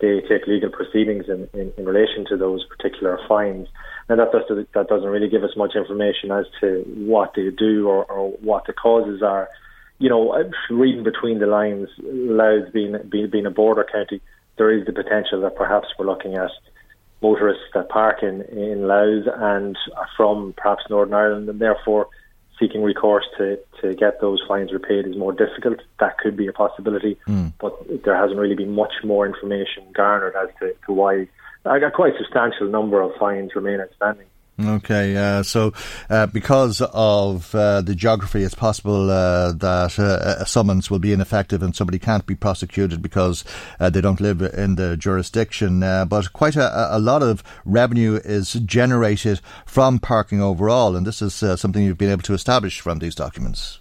[0.00, 3.68] they take legal proceedings in, in, in relation to those particular fines.
[4.08, 7.88] Now that does, that doesn't really give us much information as to what they do
[7.88, 9.48] or, or what the causes are.
[10.00, 14.20] You know, reading between the lines, Louth being, being being a border county,
[14.58, 16.50] there is the potential that perhaps we're looking at
[17.22, 22.08] motorists that park in, in Louth and are from perhaps Northern Ireland and therefore
[22.58, 25.80] seeking recourse to, to get those fines repaid is more difficult.
[25.98, 27.52] That could be a possibility, mm.
[27.58, 31.26] but there hasn't really been much more information garnered as to, to why
[31.64, 34.26] a quite substantial number of fines remain outstanding.
[34.62, 35.72] Okay, uh, so
[36.10, 41.12] uh, because of uh, the geography, it's possible uh, that uh, a summons will be
[41.12, 43.44] ineffective and somebody can't be prosecuted because
[43.78, 45.80] uh, they don't live in the jurisdiction.
[45.80, 51.34] but quite a, a, lot of revenue is generated from parking overall, and this is
[51.34, 53.80] something you've been able to establish from these documents.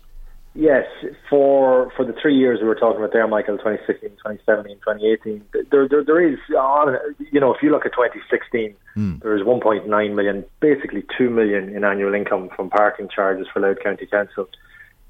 [0.55, 0.85] Yes,
[1.29, 5.87] for for the three years we were talking about there, Michael, 2016, 2017, 2018, there,
[5.87, 9.21] there, there is, you know, if you look at 2016, mm.
[9.21, 13.77] there is 1.9 million, basically 2 million in annual income from parking charges for Louth
[13.83, 14.49] County Council.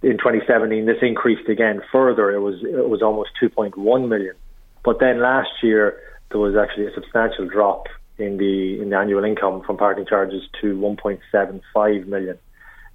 [0.02, 2.32] In 2017, this increased again further.
[2.32, 4.36] It was it was almost 2.1 million.
[4.84, 6.00] But then last year,
[6.32, 10.44] there was actually a substantial drop in the in the annual income from parking charges
[10.62, 12.38] to 1.75 million.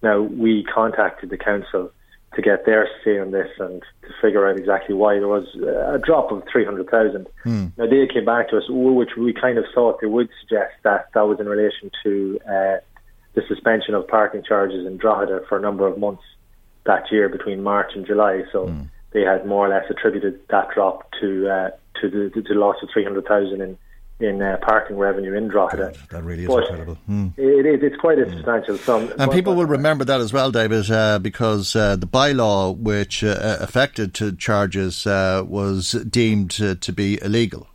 [0.02, 1.90] Now we contacted the council
[2.34, 5.98] to get their say on this and to figure out exactly why there was a
[5.98, 7.26] drop of 300,000.
[7.42, 7.66] Hmm.
[7.76, 11.08] Now, they came back to us, which we kind of thought they would suggest that
[11.14, 12.76] that was in relation to uh,
[13.34, 16.22] the suspension of parking charges in Drogheda for a number of months
[16.86, 18.42] that year between March and July.
[18.52, 18.82] So hmm.
[19.12, 21.70] they had more or less attributed that drop to uh,
[22.00, 23.78] to the, the, the loss of 300,000 in
[24.24, 25.92] in uh, parking revenue in Drogheda.
[25.92, 26.94] God, that really is but incredible.
[27.06, 27.28] Hmm.
[27.36, 27.82] It is.
[27.82, 29.12] It's quite a substantial sum.
[29.18, 33.58] And people will remember that as well, David, uh, because uh, the bylaw which uh,
[33.60, 37.68] affected to charges uh, was deemed to be illegal.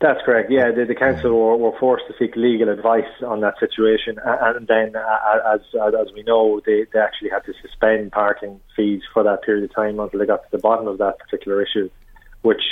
[0.00, 0.50] That's correct.
[0.50, 4.66] Yeah, the, the council were, were, forced to seek legal advice on that situation, and
[4.66, 9.22] then, uh, as as we know, they, they actually had to suspend parking fees for
[9.24, 11.90] that period of time until they got to the bottom of that particular issue,
[12.40, 12.62] which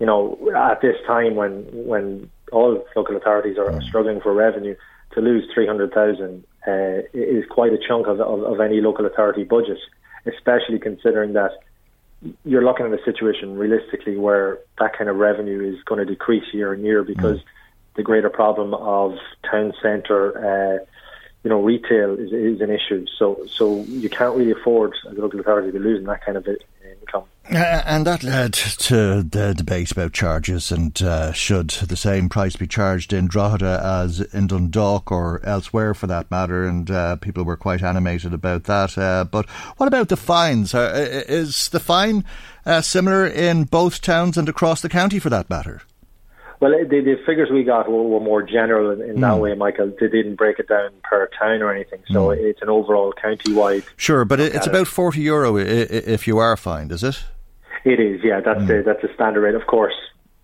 [0.00, 3.82] you know, at this time when when all local authorities are, mm.
[3.82, 4.76] struggling for revenue,
[5.12, 9.06] to lose three hundred thousand uh, is quite a chunk of, of, of any local
[9.06, 9.78] authority budget,
[10.26, 11.52] especially considering that
[12.44, 16.44] you're looking at a situation realistically where that kind of revenue is going to decrease
[16.54, 17.44] year on year because mm.
[17.96, 19.18] the greater problem of
[19.50, 20.80] town centre.
[20.80, 20.84] Uh,
[21.42, 23.04] you know, retail is, is an issue.
[23.18, 26.38] So, so you can't really afford as a local authority to be losing that kind
[26.38, 26.48] of
[27.50, 32.56] Uh, and that led to the debate about charges and uh, should the same price
[32.56, 36.66] be charged in Drogheda as in Dundalk or elsewhere for that matter.
[36.66, 38.96] And uh, people were quite animated about that.
[38.96, 40.74] Uh, but what about the fines?
[40.74, 42.24] Uh, is the fine
[42.64, 45.82] uh, similar in both towns and across the county for that matter?
[46.64, 49.20] Well, the, the figures we got were, were more general in, in mm.
[49.20, 49.40] that hmm.
[49.40, 49.92] way, Michael.
[50.00, 52.38] They didn't break it down per town or anything, so mm.
[52.38, 53.84] it's an overall county-wide.
[53.98, 57.22] Sure, but it's about forty euro if you are fined, is it?
[57.84, 58.40] It is, yeah.
[58.40, 58.66] That's mm.
[58.66, 59.54] the that's the standard rate.
[59.54, 59.92] Of course,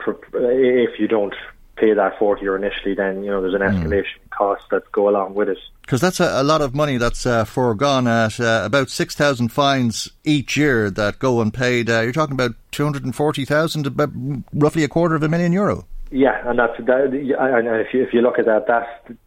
[0.07, 1.33] if you don't
[1.77, 3.87] pay that forty euro initially, then you know there's an hmm.
[3.87, 4.31] escalation mm.
[4.37, 5.59] cost that go along with it.
[5.81, 9.53] Because that's a, a, lot of money that's uh, foregone at uh, about six thousand
[9.53, 11.89] fines each year that go unpaid.
[11.89, 14.11] Uh, you're talking about two hundred and forty thousand, about
[14.53, 15.87] roughly a quarter of a million euro.
[16.11, 19.19] Yeah, and that's that, and if you if you look at that, that's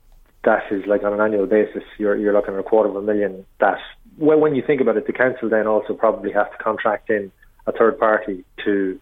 [0.43, 3.01] that is like on an annual basis, you're you're looking at a quarter of a
[3.01, 3.45] million.
[3.59, 3.77] That
[4.17, 7.31] well, when you think about it, the council then also probably have to contract in
[7.67, 8.99] a third party to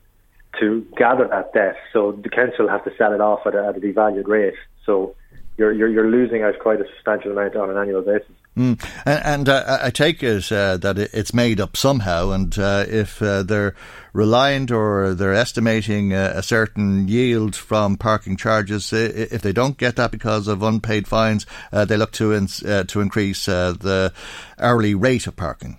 [0.59, 1.75] to gather that debt.
[1.93, 4.53] So the council have to sell it off at a, at a devalued rate.
[4.85, 5.15] So
[5.57, 8.31] you're, you're you're losing out quite a substantial amount on an annual basis.
[8.57, 8.83] Mm.
[9.05, 13.21] And, and uh, I take it uh, that it's made up somehow, and uh, if
[13.21, 13.75] uh, they're
[14.13, 19.95] reliant or they're estimating a, a, certain yield from parking charges, if they don't get
[19.95, 24.13] that because of unpaid fines, uh, they look to in, uh, to increase the
[24.60, 25.78] hourly rate of parking.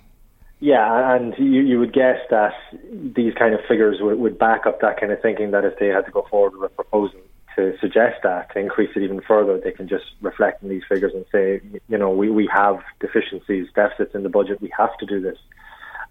[0.62, 2.52] Yeah, and you, you would guess that
[2.92, 5.88] these kind of figures would, would back up that kind of thinking that if they
[5.88, 7.18] had to go forward with a proposal
[7.56, 11.12] to suggest that, to increase it even further, they can just reflect on these figures
[11.14, 15.06] and say, you know, we, we have deficiencies, deficits in the budget, we have to
[15.06, 15.36] do this.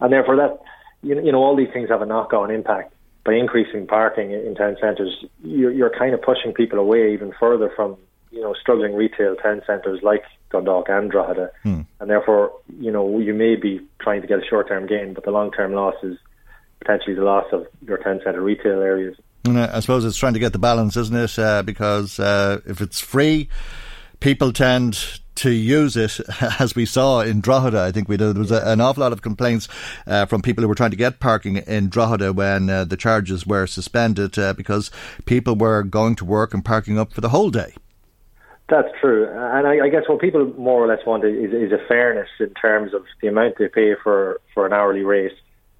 [0.02, 0.62] And therefore, that,
[1.04, 2.94] you know, you know all these things have a knock on impact.
[3.24, 7.72] By increasing parking in town centres, you're, you're kind of pushing people away even further
[7.76, 7.98] from
[8.32, 11.82] you know struggling retail town centres like Dundalk and Drogheda, hmm.
[12.00, 15.24] and therefore you know you may be trying to get a short term gain, but
[15.24, 16.18] the long term loss is
[16.80, 19.16] potentially the loss of your town centre retail areas.
[19.46, 21.38] And I suppose it's trying to get the balance, isn't it?
[21.38, 23.50] Uh, because uh, if it's free,
[24.20, 26.20] people tend to use it,
[26.60, 27.82] as we saw in Drogheda.
[27.82, 29.68] I think we did, there was a, an awful lot of complaints
[30.08, 33.46] uh, from people who were trying to get parking in Drogheda when uh, the charges
[33.46, 34.92] were suspended uh, because
[35.26, 37.74] people were going to work and parking up for the whole day.
[38.70, 41.88] That's true, and I, I, guess what people more or less want is, is, a
[41.90, 45.34] fairness in terms of the amount they pay for, for an hourly rate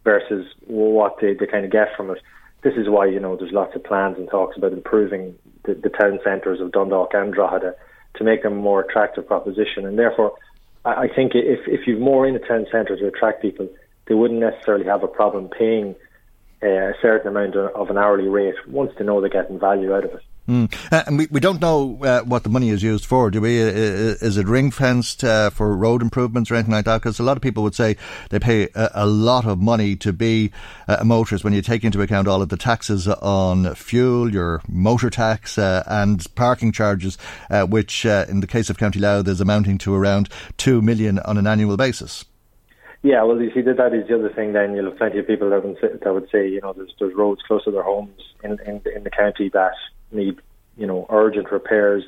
[0.04, 2.18] versus what they, they kind of get from it.
[2.64, 5.88] This is why you know there's lots of plans and talks about improving the, the
[5.88, 7.76] town centres of Dundalk and Drogheda
[8.16, 10.34] to make them a more attractive proposition, and therefore
[10.86, 13.70] I, I think if if you've more in the town centre to attract people,
[14.08, 15.96] they wouldn't necessarily have a problem paying
[16.64, 20.06] uh, a certain amount of an hourly rate once they know they're getting value out
[20.06, 20.24] of it.
[20.52, 20.70] Mm.
[20.92, 23.58] Uh, and we, we don't know uh, what the money is used for, do we?
[23.58, 26.98] Is it ring fenced uh, for road improvements or anything like that?
[26.98, 27.96] Because a lot of people would say
[28.32, 30.52] they pay a, a lot of money to be
[30.90, 34.62] uh, a motorist when you take into account all of the taxes on fuel, your
[34.68, 37.18] motor tax, uh, and parking charges,
[37.50, 40.28] uh, which in the case of County Louth is amounting to around
[40.58, 42.26] two million on an annual basis.
[43.04, 44.52] Yeah, well, you see that that is the other thing.
[44.52, 46.94] Then you'll have plenty of people that would say, that would say, you know, there's
[47.00, 49.72] there's roads close to their homes in in, in the county that
[50.12, 50.40] need,
[50.78, 52.04] you know, urgent repairs,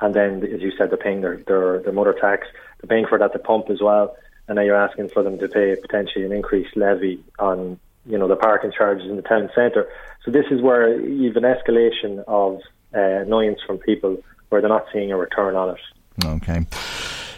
[0.00, 2.46] and then as you said, they're paying their their, their motor tax,
[2.80, 4.16] they're paying for that at the pump as well,
[4.48, 8.28] and now you're asking for them to pay potentially an increased levy on, you know,
[8.28, 9.88] the parking charges in the town centre.
[10.24, 12.60] So this is where you've an escalation of
[12.94, 16.24] uh, annoyance from people where they're not seeing a return on it.
[16.24, 16.66] Okay.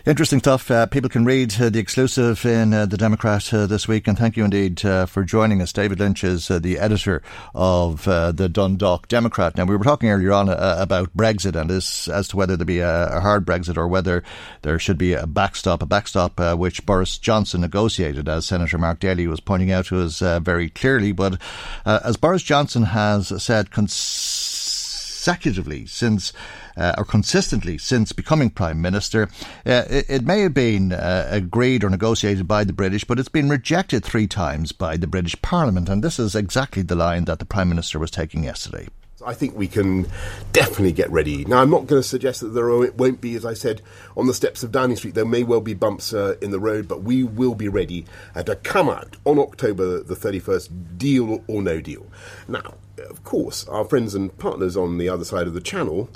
[0.09, 0.70] Interesting stuff.
[0.70, 4.16] Uh, people can read uh, the exclusive in uh, The Democrat uh, this week, and
[4.16, 5.70] thank you indeed uh, for joining us.
[5.70, 7.20] David Lynch is uh, the editor
[7.54, 9.59] of the Dundalk Democrat.
[9.59, 12.78] Now, we were talking earlier on about Brexit and this, as to whether there be
[12.78, 14.24] a, a, hard Brexit or whether
[14.62, 19.26] there should be a backstop, a backstop which Boris Johnson negotiated, as Senator Mark Daly
[19.26, 21.12] was pointing out to us very clearly.
[21.12, 21.38] But
[21.84, 26.32] as Boris Johnson has said consecutively since
[26.79, 29.29] uh, or consistently since becoming Prime Minister.
[29.66, 33.29] Uh, it, it, may have been uh, agreed or negotiated by the British, but it's
[33.29, 37.39] been rejected three times by the British Parliament, and this is exactly the line that
[37.39, 38.89] the Prime Minister was taking yesterday.
[39.26, 40.07] I think we can
[40.53, 41.45] definitely get ready.
[41.45, 43.83] Now, I'm not going to suggest that there won't be, as I said,
[44.16, 45.14] on the steps of Downing Street.
[45.14, 48.07] There may well be bumps uh, in the road, but we will be ready
[48.37, 52.07] uh, to come out on October the 31st, deal or no deal.
[52.47, 56.11] Now, of course, our friends and partners on the other side of the channel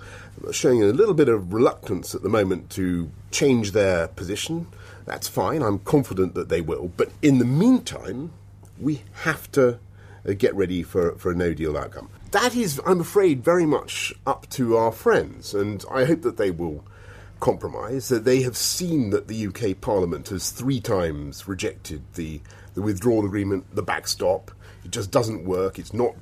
[0.47, 4.67] are showing a little bit of reluctance at the moment to change their position.
[5.05, 5.63] That's fine.
[5.63, 6.93] I'm confident that they will.
[6.97, 8.33] But in the meantime,
[8.79, 9.79] we have to
[10.27, 12.09] uh, get ready for, for a no deal outcome.
[12.31, 16.51] That is, I'm afraid, very much up to our friends, and I hope that they
[16.51, 16.85] will
[17.41, 18.09] compromise.
[18.09, 22.41] That they have seen that the UK Parliament has three times rejected the,
[22.75, 24.51] the withdrawal agreement, the backstop.
[24.85, 25.79] It just doesn't work.
[25.79, 26.15] It's not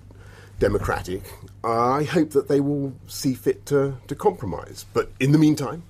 [0.60, 1.22] democratic.
[1.64, 4.86] I hope that they will see fit to, to compromise.
[4.94, 5.82] But in the meantime,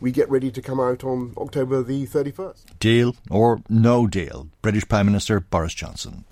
[0.00, 2.78] we get ready to come out on October the 31st.
[2.80, 4.48] Deal or no deal?
[4.62, 6.24] British Prime Minister Boris Johnson.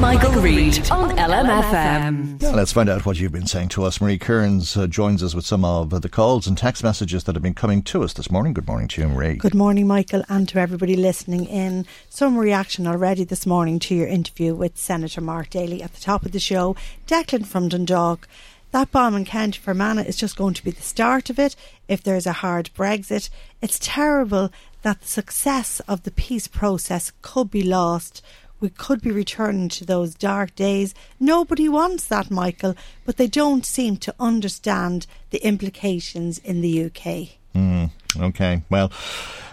[0.00, 2.42] Michael, Reade on LMFM.
[2.42, 4.00] Yeah, let's find out what you've been saying to us.
[4.00, 7.34] Marie Kearns uh, joins us with some of uh, the calls and text messages that
[7.34, 8.52] have been coming to us this morning.
[8.52, 9.36] Good morning to you, Marie.
[9.36, 11.86] Good morning, Michael, and to everybody listening in.
[12.10, 16.26] Some reaction already this morning to your interview with Senator Mark Daly at the top
[16.26, 16.76] of the show.
[17.06, 18.28] Declan from Dundalk.
[18.72, 21.56] That bomb in County Fermanagh is just going to be the start of it
[21.88, 23.30] if there's a hard Brexit.
[23.62, 24.50] It's terrible
[24.82, 28.22] that the success of the peace process could be lost
[28.60, 30.94] we could be returning to those dark days.
[31.20, 37.38] Nobody wants that, Michael, but they don't seem to understand the implications in the UK.
[37.54, 37.90] Mm,
[38.20, 38.92] okay, well,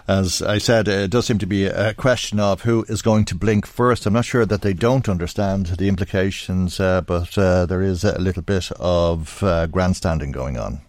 [0.08, 3.36] as I said, it does seem to be a question of who is going to
[3.36, 4.06] blink first.
[4.06, 8.20] I'm not sure that they don't understand the implications, uh, but uh, there is a
[8.20, 10.82] little bit of uh, grandstanding going on.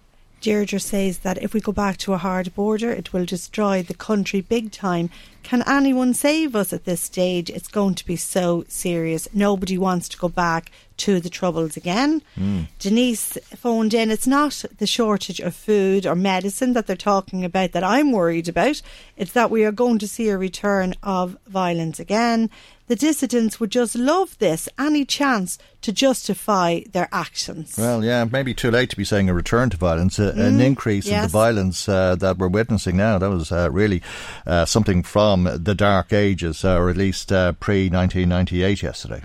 [0.44, 3.94] Deirdre says that if we go back to a hard border, it will destroy the
[3.94, 5.08] country big time.
[5.42, 7.48] Can anyone save us at this stage?
[7.48, 9.26] It's going to be so serious.
[9.32, 12.20] Nobody wants to go back to the troubles again.
[12.38, 12.66] Mm.
[12.78, 14.10] Denise phoned in.
[14.10, 18.46] It's not the shortage of food or medicine that they're talking about that I'm worried
[18.46, 18.82] about.
[19.16, 22.50] It's that we are going to see a return of violence again
[22.86, 27.76] the dissidents would just love this, any chance to justify their actions.
[27.78, 31.06] Well, yeah, maybe too late to be saying a return to violence, mm, an increase
[31.06, 31.16] yes.
[31.16, 33.18] in the violence uh, that we're witnessing now.
[33.18, 34.02] That was uh, really
[34.46, 39.22] uh, something from the dark ages, uh, or at least uh, pre 1998 yesterday.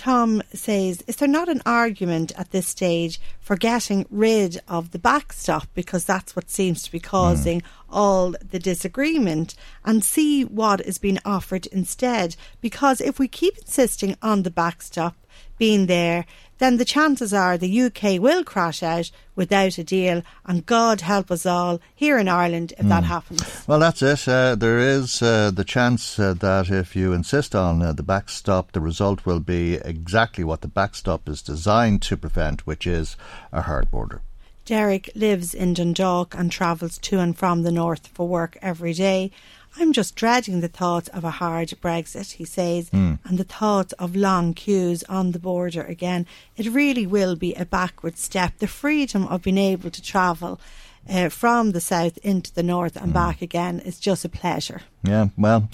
[0.00, 4.98] Tom says, Is there not an argument at this stage for getting rid of the
[4.98, 7.64] backstop because that's what seems to be causing mm.
[7.90, 12.34] all the disagreement and see what is being offered instead?
[12.62, 15.16] Because if we keep insisting on the backstop
[15.58, 16.24] being there,
[16.60, 20.22] then the chances are the UK will crash out without a deal.
[20.44, 22.90] And God help us all here in Ireland if mm.
[22.90, 23.08] that hmm.
[23.08, 23.64] happens.
[23.66, 24.28] Well, that's it.
[24.28, 28.72] Uh, there is uh, the chance uh, that if you insist on uh, the backstop,
[28.72, 33.16] the result will be exactly what the backstop is designed to prevent, which is
[33.52, 34.20] a hard border.
[34.66, 39.32] Derek lives in Dundalk and travels to and from the north for work every day.
[39.76, 43.18] I'm just dreading the thought of a hard Brexit, he says, mm.
[43.24, 46.26] and the thought of long queues on the border again.
[46.56, 48.58] It really will be a backward step.
[48.58, 50.60] The freedom of being able to travel
[51.08, 53.14] uh, from the south into the north and mm.
[53.14, 54.82] back again is just a pleasure.
[55.02, 55.68] Yeah, well.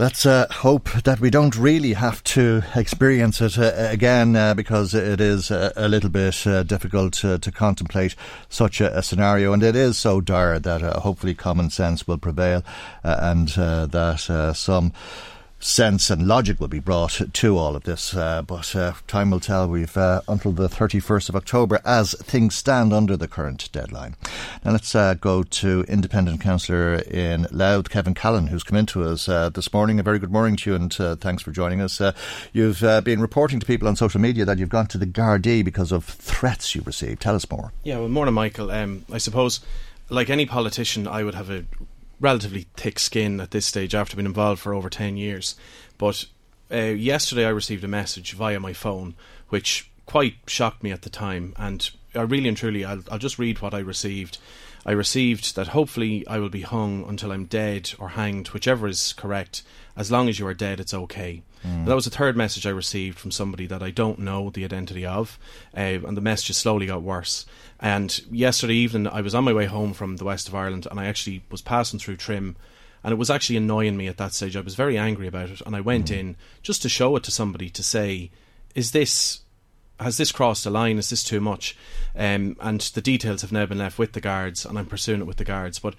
[0.00, 4.94] Let's uh, hope that we don't really have to experience it uh, again uh, because
[4.94, 8.14] it is a, a little bit uh, difficult to, contemplate
[8.48, 9.52] such a, a, scenario.
[9.52, 12.62] And it is so dire that uh, hopefully common sense will prevail
[13.02, 14.92] uh, and that some
[15.60, 18.14] sense and logic will be brought to all of this.
[18.14, 19.68] Uh, but uh, time will tell.
[19.68, 24.16] We've uh, until the 31st of October as things stand under the current deadline.
[24.64, 29.28] Now let's uh, go to independent councillor in Louth, Kevin Callan, who's come into us
[29.28, 29.98] uh, this morning.
[29.98, 32.00] A very good morning to you and uh, thanks for joining us.
[32.52, 35.92] you've been reporting to people on social media that you've gone to the Gardaí because
[35.92, 37.20] of threats you received.
[37.20, 37.72] Tell us more.
[37.82, 38.70] Yeah, well, morning, Michael.
[38.70, 39.60] Um, I suppose,
[40.08, 41.64] like any politician, I would have a
[42.20, 45.56] relatively thick skin at this stage after being involved for over 10 years.
[45.96, 46.26] But
[46.72, 49.14] uh, yesterday I received a message via my phone
[49.48, 51.54] which quite shocked me at the time.
[51.56, 54.38] And I really and truly, I'll, I'll just read what I received.
[54.86, 59.12] I received that hopefully I will be hung until I'm dead or hanged, whichever is
[59.12, 59.62] correct.
[59.96, 61.42] As long as you are dead, it's okay.
[61.66, 61.86] Mm.
[61.86, 65.04] That was the third message I received from somebody that I don't know the identity
[65.04, 65.38] of,
[65.76, 67.46] uh, and the messages slowly got worse.
[67.80, 70.98] And yesterday evening, I was on my way home from the west of Ireland, and
[70.98, 72.56] I actually was passing through Trim,
[73.04, 74.56] and it was actually annoying me at that stage.
[74.56, 76.18] I was very angry about it, and I went mm.
[76.18, 78.30] in just to show it to somebody to say,
[78.74, 79.40] "Is this?"
[80.00, 80.96] Has this crossed a line?
[80.96, 81.76] Is this too much?
[82.14, 85.26] Um, and the details have now been left with the guards, and I'm pursuing it
[85.26, 85.80] with the guards.
[85.80, 85.96] But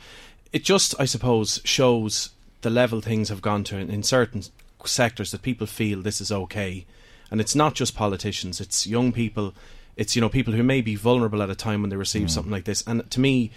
[0.54, 2.30] it just, I suppose, shows
[2.62, 4.44] the level things have gone to in, in certain
[4.86, 6.86] sectors that people feel this is okay.
[7.32, 9.54] And it's not just politicians, it's young people,
[10.00, 12.32] it's you know people who may be vulnerable at a time when they receive mm.
[12.32, 12.82] something like this.
[12.88, 13.52] And to me,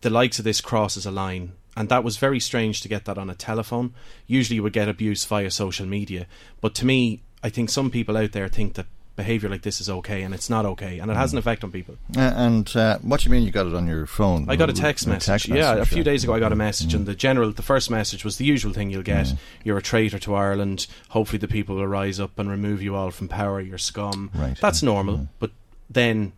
[0.00, 1.52] the likes of this crosses a line.
[1.76, 3.94] And that was very strange to get that on a telephone.
[4.26, 6.26] Usually you would get abuse via social media.
[6.60, 8.86] But to me, I think some people out there think that
[9.16, 11.40] behaviour like this is okay and it's not okay and it has an mm.
[11.40, 11.96] effect on people.
[12.16, 14.46] Uh, and uh, what do you mean you got it on your phone?
[14.48, 15.26] I got a text, a message.
[15.26, 15.62] text message.
[15.62, 16.96] Yeah, a few days ago I got a message mm.
[16.96, 19.26] and the general, the first message was the usual thing you'll get.
[19.26, 19.38] Mm.
[19.62, 20.88] You're a traitor to Ireland.
[21.10, 23.60] Hopefully the people will rise up and remove you all from power.
[23.60, 24.30] You're scum.
[24.34, 24.58] Right.
[24.60, 25.18] That's normal.
[25.18, 25.28] Mm.
[25.38, 25.52] But
[25.88, 26.32] then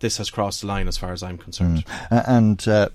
[0.00, 1.84] this has crossed the line as far as I'm concerned.
[2.10, 2.88] Uh, and uh,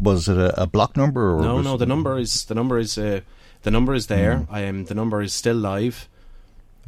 [0.00, 1.34] was it a, a, block number?
[1.36, 1.76] Or no, no.
[1.76, 3.20] The number is the number is uh,
[3.62, 4.46] the number is there.
[4.50, 6.08] I am the number is still live.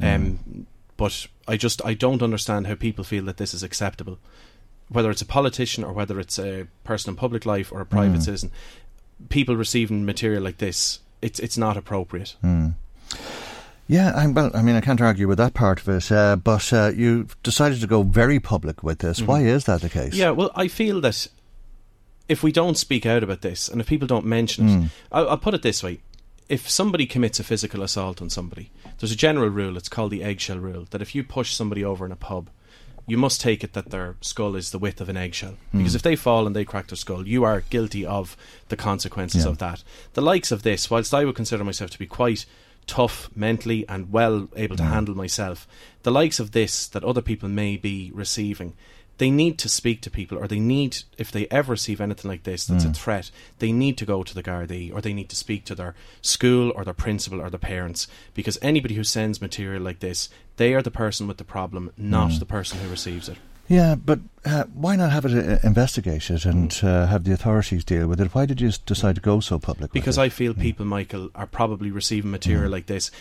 [0.01, 4.19] Um, but I just I don't understand how people feel that this is acceptable,
[4.89, 8.19] whether it's a politician or whether it's a person in public life or a private
[8.19, 8.23] mm.
[8.23, 8.51] citizen.
[9.29, 12.35] People receiving material like this, it's it's not appropriate.
[12.43, 12.75] Mm.
[13.91, 16.71] Yeah, I, well, I mean, I can't argue with that part of it, uh, but
[16.71, 19.17] uh, you decided to go very public with this.
[19.17, 19.25] Mm-hmm.
[19.25, 20.13] Why is that the case?
[20.13, 21.27] Yeah, well, I feel that
[22.29, 24.89] if we don't speak out about this and if people don't mention it, mm.
[25.11, 25.99] I'll, I'll put it this way:
[26.47, 30.23] if somebody commits a physical assault on somebody, there's a general rule, it's called the
[30.23, 32.49] eggshell rule, that if you push somebody over in a pub,
[33.07, 35.57] you must take it that their skull is the width of an eggshell.
[35.73, 35.79] Mm.
[35.79, 38.37] Because if they fall and they crack their skull, you are guilty of
[38.69, 39.51] the consequences yeah.
[39.51, 39.83] of that.
[40.13, 42.45] The likes of this, whilst I would consider myself to be quite
[42.91, 44.89] tough mentally and well able to mm.
[44.89, 45.65] handle myself,
[46.03, 48.73] the likes of this that other people may be receiving
[49.21, 52.41] they need to speak to people, or they need, if they ever receive anything like
[52.41, 52.89] this that's mm.
[52.89, 53.29] a threat,
[53.59, 56.73] they need to go to the Gardaí, or they need to speak to their school,
[56.75, 60.27] or their principal, or their parents, because anybody who sends material like this,
[60.57, 62.39] they are the person with the problem, not mm.
[62.39, 63.37] the person who receives it.
[63.71, 66.83] Yeah, but uh, why not have it uh, investigated and mm.
[66.83, 68.35] uh, have the authorities deal with it?
[68.35, 69.93] Why did you decide to go so public?
[69.93, 70.59] Because I feel mm.
[70.59, 72.73] people, Michael, are probably receiving material mm.
[72.73, 73.11] like this.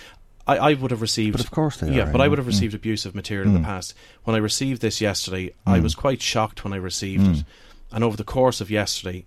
[0.48, 1.36] I, I would have received.
[1.36, 2.78] But of course they yeah, are, but I would have received mm.
[2.78, 3.54] abusive material mm.
[3.54, 3.70] in the mm.
[3.70, 3.94] past.
[4.24, 5.54] When I received this yesterday, mm.
[5.66, 7.36] I was quite shocked when I received it.
[7.36, 7.44] Mm.
[7.92, 9.26] And over the course of yesterday,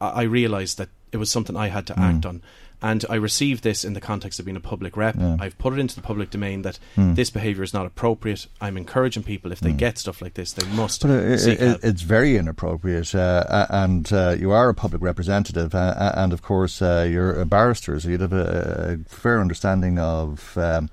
[0.00, 2.02] I, I realised that it was something I had to mm.
[2.02, 2.42] act on.
[2.82, 5.16] And I received this in the context of being a public rep.
[5.18, 5.36] Yeah.
[5.38, 7.14] I've put it into the public domain that mm.
[7.14, 8.46] this behaviour is not appropriate.
[8.60, 9.76] I'm encouraging people if they mm.
[9.76, 11.02] get stuff like this, they must.
[11.02, 16.12] But it, it, it's very inappropriate, uh, and uh, you are a public representative, uh,
[16.14, 20.56] and of course uh, you're a barrister, so you'd have a, a fair understanding of.
[20.56, 20.90] Um,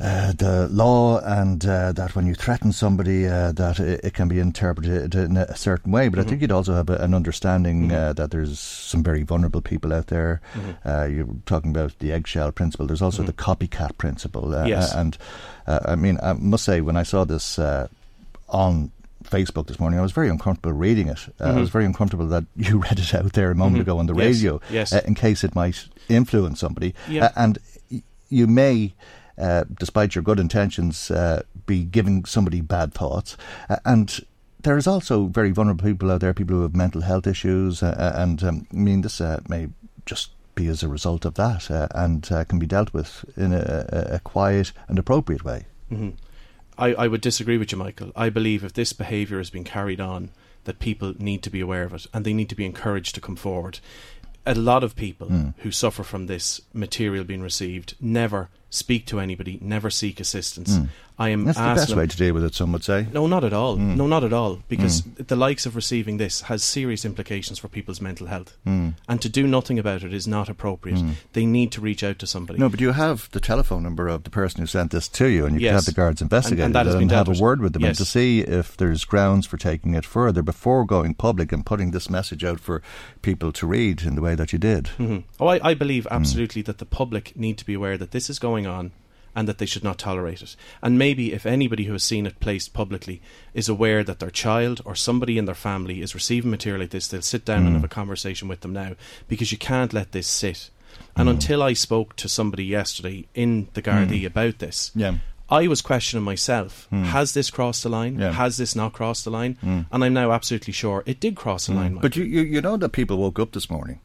[0.00, 4.26] uh, the law and uh, that when you threaten somebody uh, that it, it, can
[4.26, 6.26] be interpreted in a certain way but mm-hmm.
[6.26, 7.94] I think you'd also have a, an understanding mm-hmm.
[7.94, 10.88] Uh, that there's some very vulnerable people out there mm-hmm.
[10.88, 13.26] Uh, you're talking about the eggshell principle there's also mm-hmm.
[13.26, 14.92] the copycat principle yes.
[14.92, 15.16] and
[15.66, 17.58] I mean I must say when I saw this
[18.48, 18.90] on
[19.24, 19.98] Facebook this morning.
[19.98, 21.18] I was very uncomfortable reading it.
[21.40, 21.58] Uh, mm-hmm.
[21.58, 23.90] I was very uncomfortable that you read it out there a moment mm-hmm.
[23.90, 24.36] ago on the yes.
[24.36, 24.92] radio, yes.
[24.92, 26.94] Uh, in case it might influence somebody.
[27.08, 27.58] Uh, and
[27.90, 28.92] y- you may
[29.38, 33.36] uh, despite your good intentions, uh, be giving somebody bad thoughts.
[33.68, 34.20] Uh, and
[34.62, 38.20] there's also very vulnerable people out there, people who have mental health issues, uh, uh,
[38.20, 39.68] and um, I mean, this may
[40.06, 44.20] just be as a result of that and can be dealt with in a, a
[44.20, 45.66] quiet and appropriate way.
[45.90, 46.10] Mm-hmm.
[46.78, 48.12] I, I would disagree with you, Michael.
[48.16, 50.30] I believe if this behaviour has been carried on,
[50.64, 53.20] that people need to be aware of it and they need to be encouraged to
[53.20, 53.80] come forward.
[54.46, 55.54] A lot of people mm.
[55.58, 60.76] who suffer from this material being received never speak to anybody, never seek assistance.
[60.78, 60.88] Mm.
[61.16, 63.06] I am That's the best asking way to deal with it, some would say.
[63.12, 63.76] no, not at all.
[63.76, 63.94] Mm.
[63.94, 64.58] No, not at all.
[64.68, 65.28] Because Mm.
[65.28, 68.56] the likes of receiving this has serious implications for people's mental health.
[68.66, 68.94] Mm.
[69.08, 70.98] And to do nothing about it is not appropriate.
[70.98, 71.12] Mm.
[71.32, 72.58] They need to reach out to somebody.
[72.58, 75.46] No, but you have the telephone number of the person who sent this to you,
[75.46, 75.68] and you Yes.
[75.70, 77.90] can have the guards investigate and that it and have a word with them and
[77.90, 77.98] Yes.
[77.98, 82.10] to see if there's grounds for taking it further before going public and putting this
[82.10, 82.82] message out for
[83.22, 84.88] people to read in the way that you did.
[84.96, 86.16] hmm Oh, I, I believe Mm.
[86.16, 88.92] absolutely that the public need to be aware that this is going on
[89.36, 90.54] and that they should not tolerate it.
[90.80, 93.20] And maybe if anybody who has seen it placed publicly
[93.52, 97.08] is aware that their child or somebody in their family is receiving material like this,
[97.08, 97.74] they'll sit down and Mm.
[97.74, 98.92] have a conversation with them now
[99.26, 100.70] because you can't let this sit.
[101.16, 101.32] And Mm.
[101.32, 104.26] until I spoke to somebody yesterday in the Gardaí Mm.
[104.26, 105.16] about this, Yeah.
[105.50, 107.04] I was questioning myself: Mm.
[107.06, 108.18] Has this crossed the line?
[108.20, 108.32] Yeah.
[108.32, 109.58] Has this not crossed the line?
[109.64, 109.86] Mm.
[109.90, 111.94] And I'm now absolutely sure it did cross the line.
[111.94, 112.02] Mike.
[112.02, 113.98] But you, you, you know that people woke up this morning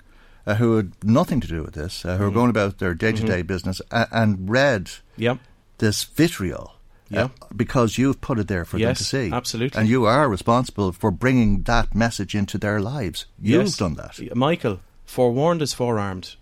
[0.49, 2.33] uh, who had nothing to do with this, uh, who were Mhm.
[2.33, 5.37] going about their day to day business a- and read Yep.
[5.77, 6.73] this vitriol.
[7.11, 7.27] uh, Yeah.
[7.55, 9.31] because you've put it there for them to see.
[9.31, 9.79] absolutely.
[9.79, 13.25] And you are responsible for bringing that message into their lives.
[13.41, 13.77] You've Yes.
[13.77, 14.35] done that.
[14.35, 16.35] Michael, forewarned is forearmed,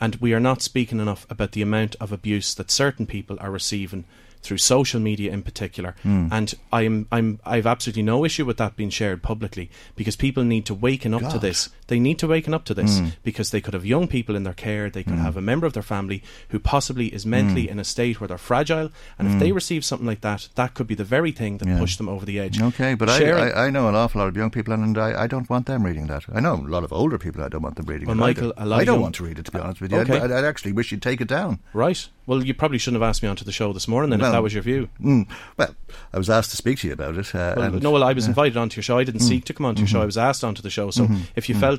[0.00, 3.52] and we are not speaking enough about the amount of abuse that certain people are
[3.52, 4.04] receiving
[4.42, 5.94] through social media in particular.
[6.04, 6.28] Mm.
[6.32, 10.64] And I'm I'm I've absolutely no issue with that being shared publicly because people need
[10.66, 11.68] to waken up to this.
[11.88, 13.12] They need to waken up to this Mm.
[13.24, 15.22] because they could have young people in their care, they could Mm.
[15.22, 17.70] have a member of their family who possibly is mentally Mm.
[17.72, 19.34] in a state where they're fragile, and Mm.
[19.34, 21.78] if they receive something like that, that could be the very thing that Yeah.
[21.78, 22.60] pushed them over the edge.
[22.62, 25.26] Okay, but I, I, I know an awful lot of young people, and I, I
[25.26, 26.24] don't want them reading that.
[26.32, 27.42] I know a lot of older people.
[27.42, 28.20] I don't want them reading Well, it.
[28.20, 28.62] Michael, either.
[28.64, 29.44] a lot I don't young- want to read it.
[29.46, 30.20] To be honest with you, Okay.
[30.20, 31.58] I'd, I'd actually wish you'd take it down.
[31.72, 32.06] Right.
[32.26, 34.32] Well, you probably shouldn't have asked me onto the show this morning then Well, if
[34.34, 34.90] that was your view.
[35.02, 35.26] Mm,
[35.56, 35.74] well,
[36.12, 37.34] I was asked to speak to you about it.
[37.34, 38.98] Uh, Well, and, no, well, I was uh, invited onto your show.
[38.98, 39.28] I didn't Mm.
[39.28, 40.00] seek to come onto your show.
[40.00, 40.02] Mhm.
[40.02, 40.90] I was asked onto the show.
[40.90, 41.20] So Mhm.
[41.36, 41.60] if you Mhm.
[41.60, 41.77] felt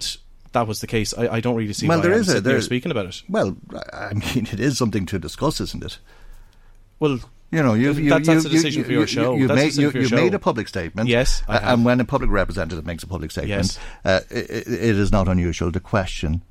[0.52, 2.42] that was the case, I, I don't really see well, why there I'm is a
[2.42, 3.22] there, speaking about it.
[3.30, 3.56] Well,
[3.94, 6.00] I mean, it is something to discuss, isn't it?
[7.00, 7.20] Well,
[7.52, 9.08] you know, you, th- you, that's- you, that's a you- decision you- for your you-
[9.08, 9.36] show.
[9.36, 11.08] You've That's a made, you, you've made a public statement.
[11.10, 11.74] Yes, uh, have.
[11.74, 13.80] and when a public representative makes a public statement, Yes.
[14.06, 14.66] uh, i i- it
[14.98, 16.42] is not unusual to question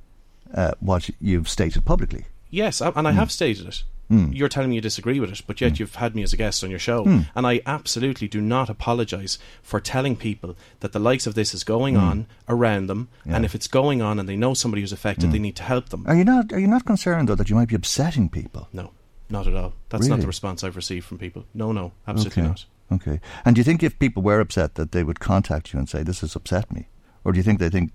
[0.54, 2.24] uh, what you've stated publicly.
[2.50, 3.14] Yes, and I Mm.
[3.14, 3.82] have stated it.
[4.10, 4.34] Mm.
[4.34, 6.64] You're telling me you disagree with it, but yet you've had me as a guest
[6.64, 7.04] on your show.
[7.04, 7.26] Mm.
[7.34, 11.62] And I absolutely do not apologise for telling people that the likes of this is
[11.62, 12.00] going Mm.
[12.02, 13.08] on around them.
[13.26, 13.36] Yeah.
[13.36, 15.32] And if it's going on and they know somebody who's affected, Mm.
[15.32, 16.04] they need to help them.
[16.06, 16.52] Are you not?
[16.52, 18.68] Are you not concerned though that you might be upsetting people?
[18.72, 18.92] No,
[19.28, 19.74] not at all.
[19.90, 21.44] That's not the response I've received from people.
[21.52, 22.48] No, no, absolutely okay.
[22.48, 22.64] not.
[22.90, 23.20] Okay.
[23.44, 26.02] And do you think if people were upset that they would contact you and say
[26.02, 26.88] this has upset me,
[27.24, 27.92] or do you think they think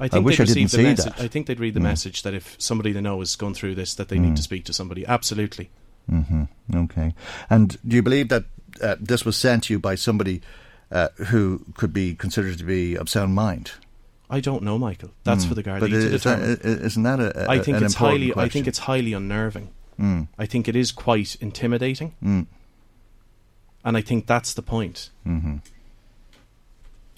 [0.00, 1.04] I think wish they'd I didn't see message.
[1.16, 1.20] that?
[1.20, 1.84] I think they'd read the Mm.
[1.84, 4.20] message that if somebody they know is going through this, that they Mm.
[4.26, 5.04] need to speak to somebody.
[5.06, 5.70] Absolutely.
[6.08, 6.44] hmm
[6.74, 7.14] Okay.
[7.50, 8.44] And do you believe that
[8.82, 10.40] uh, this was sent to you by somebody
[10.90, 13.72] uh, who could be considered to be of sound mind?
[14.30, 15.10] I don't know, Michael.
[15.24, 15.48] That's Mm.
[15.48, 16.50] for the Gardaí to that- determine.
[16.64, 18.32] i- isn't that a- a- I think it's highly.
[18.36, 19.68] I think it's highly unnerving.
[20.00, 20.28] Mm.
[20.38, 22.46] I think it is quite intimidating, Mm.
[23.84, 25.10] and I think that's the point.
[25.24, 25.56] hmm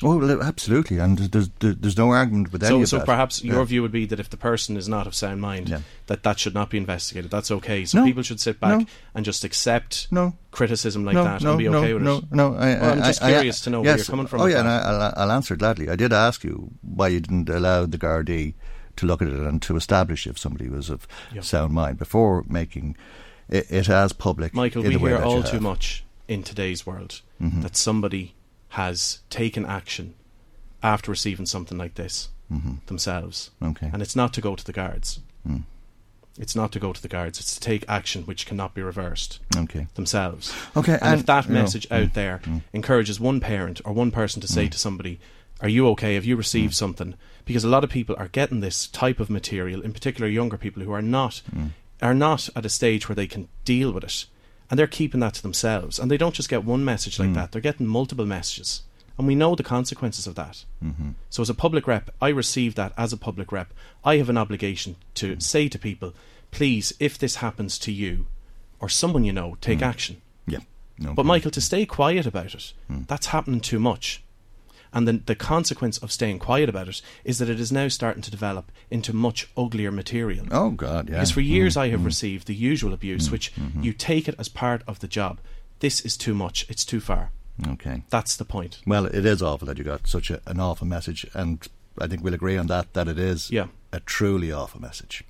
[0.02, 3.06] Oh, well, absolutely, and there's there's no argument with any So, of so that.
[3.06, 3.52] perhaps Yeah.
[3.54, 5.80] your view would be that if the person is not of sound mind, Yeah.
[6.06, 7.30] that that should not be investigated.
[7.30, 7.84] That's okay.
[7.84, 8.04] So No.
[8.04, 8.86] people should sit back No.
[9.14, 10.34] and just accept No.
[10.52, 12.24] criticism like no, that no, and be no, okay with no, it.
[12.32, 14.40] No, I, Well, I'm I- just I- curious to know where you're coming from.
[14.40, 14.86] Oh yeah, that.
[14.86, 15.90] and I, I'll, I'll answer gladly.
[15.90, 18.54] I did ask you why you didn't allow the Gardaí
[18.96, 21.42] to look at it and to establish if somebody was of Yeah.
[21.42, 22.96] sound mind before making
[23.50, 24.54] it, it as public.
[24.54, 27.62] Michael, in we the way hear all too much in today's world Mhm.
[27.62, 28.34] that somebody
[28.70, 30.14] has taken action
[30.82, 32.84] after receiving something like this Mhm.
[32.86, 33.50] themselves.
[33.62, 33.90] Okay.
[33.92, 35.20] And it's not to go to the guards.
[35.46, 35.64] Mm.
[36.38, 37.38] It's not to go to the guards.
[37.38, 39.86] It's to take action which cannot be reversed Okay.
[39.94, 40.52] themselves.
[40.76, 42.62] Okay, And, and- if that you know, message out mm, there mm.
[42.72, 44.70] encourages one parent or one person to say Mm.
[44.72, 45.20] to somebody,
[45.62, 46.14] Are you okay?
[46.14, 46.38] Have you Mm.
[46.38, 47.12] received something?
[47.44, 50.82] Because a lot of people are getting this type of material, in particular younger people
[50.82, 51.72] who are not Mm.
[52.00, 54.24] are not at a stage where they can deal with it.
[54.70, 55.98] And they're keeping that to themselves.
[55.98, 57.34] And they don't just get one message like Mm.
[57.34, 58.82] that, they're getting multiple messages.
[59.18, 60.64] And we know the consequences of that.
[60.82, 61.14] Mhm.
[61.28, 63.74] So, as a public rep, I receive that as a public rep.
[64.04, 65.42] I have an obligation to Mm.
[65.42, 66.14] say to people,
[66.52, 68.26] please, if this happens to you
[68.78, 69.86] or someone you know, take Mm.
[69.86, 70.16] action.
[70.46, 70.60] Yeah.
[70.98, 73.06] No But, Michael, to stay quiet about it, Mm.
[73.08, 74.22] that's happening too much.
[74.92, 78.22] And the, the consequence of staying quiet about it is that it is now starting
[78.22, 80.46] to develop into much uglier material.
[80.50, 81.14] Oh God, yeah.
[81.16, 82.06] Because for years Mm, I have mm.
[82.06, 83.84] received the usual abuse, Mm, which mhm.
[83.84, 85.38] you take it as part of the job.
[85.78, 86.66] This is too much.
[86.68, 87.30] It's too far.
[87.68, 88.02] Okay.
[88.10, 88.80] That's the point.
[88.86, 91.66] Well, it is awful that you got such a, an awful message, and
[92.00, 92.92] I think we'll agree on that.
[92.94, 93.66] That it is Yeah.
[93.92, 95.24] a truly awful message.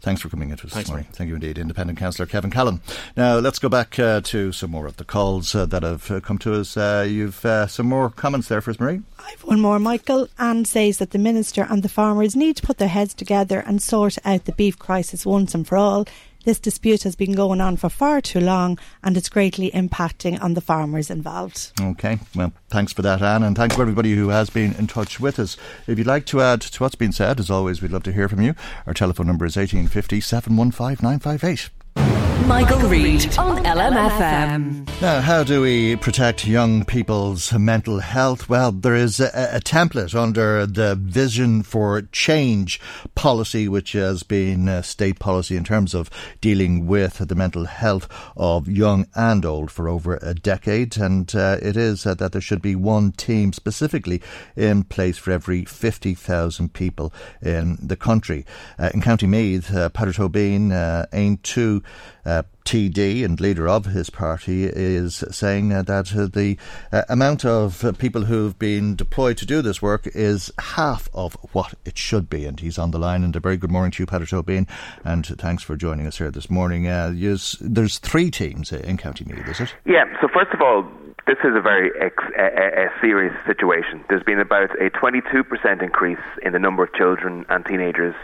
[0.00, 1.08] Thanks for coming into us Thanks, this morning.
[1.12, 2.80] Thank you indeed, Independent Councillor Kevin Callan.
[3.16, 6.20] Now let's go back uh, to some more of the calls uh, that have uh,
[6.20, 6.76] come to us.
[6.76, 9.00] Uh, you've uh, some more comments there for us, Marie.
[9.18, 10.28] I've one more, Michael.
[10.38, 13.80] Anne says that the minister and the farmers need to put their heads together and
[13.80, 16.06] sort out the beef crisis once and for all.
[16.44, 20.52] This dispute has been going on for far too long and it's greatly impacting on
[20.54, 21.72] the farmers involved.
[21.80, 25.18] Okay, well, thanks for that, Anne, and thanks for everybody who has been in touch
[25.18, 25.56] with us.
[25.86, 28.28] If you'd like to add to what's been said, as always, we'd love to hear
[28.28, 28.54] from you.
[28.86, 32.23] Our telephone number is 1850 715 958.
[32.46, 34.84] Michael, Reade on LMFM.
[35.00, 38.48] Now, how do we protect young people's mental health?
[38.48, 42.80] Well, there is a, a, template under the Vision for Change
[43.14, 46.10] policy, which has been state policy in terms of
[46.40, 50.96] dealing with the mental health of young and old for over a decade.
[50.96, 54.22] And uh, it is uh, that there should be one team specifically
[54.54, 57.12] in place for every 50,000 people
[57.42, 58.46] in the country.
[58.78, 61.06] Uh, in County Meath, uh, Peadar Tóibín uh,
[61.42, 61.82] to
[62.24, 66.56] uh, TD and leader of his party is saying uh, that uh, the
[66.92, 71.74] uh, amount of people who've been deployed to do this work is half of what
[71.84, 72.46] it should be.
[72.46, 73.22] And he's on the line.
[73.22, 74.68] And a very good morning to you, Peadar Tóibín,
[75.04, 76.84] and thanks for joining us here this morning.
[76.84, 79.74] There's three teams in County Meath, is it?
[79.84, 80.04] Yeah.
[80.20, 80.84] So first of all,
[81.26, 84.04] this is a very ex- a, a serious situation.
[84.08, 88.14] There's been about a 22% increase in the number of children and teenagers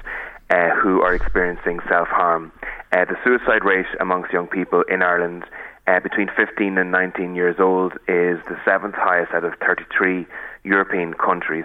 [0.51, 2.53] uh, who are experiencing self harm.
[2.92, 5.44] Uh, the suicide rate amongst young people in Ireland
[5.86, 10.26] uh, between 15 and 19 years old is the seventh highest out of 33
[10.64, 11.64] European countries.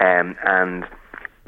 [0.00, 0.84] Um, and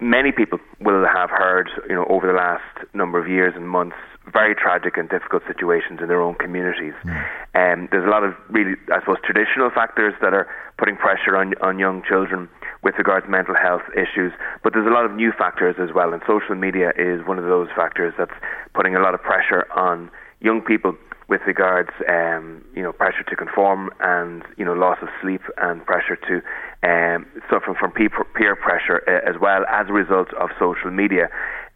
[0.01, 2.65] many people will have heard, you know, over the last
[2.95, 3.97] number of years and months,
[4.33, 6.95] very tragic and difficult situations in their own communities.
[7.05, 7.25] Mm.
[7.55, 11.55] Um, there's a lot of really, I suppose, traditional factors that are putting pressure on
[11.61, 12.49] on young children
[12.83, 14.33] with regards to mental health issues.
[14.63, 17.45] But there's a lot of new factors as well, and social media is one of
[17.45, 18.35] those factors that's
[18.75, 20.11] putting a lot of pressure on
[20.41, 20.97] young people
[21.29, 25.87] with regards, um, you know, pressure to conform and you know loss of sleep and
[25.87, 26.43] pressure to
[26.83, 31.29] um, suffering from peer pressure uh, as well as a result of social media.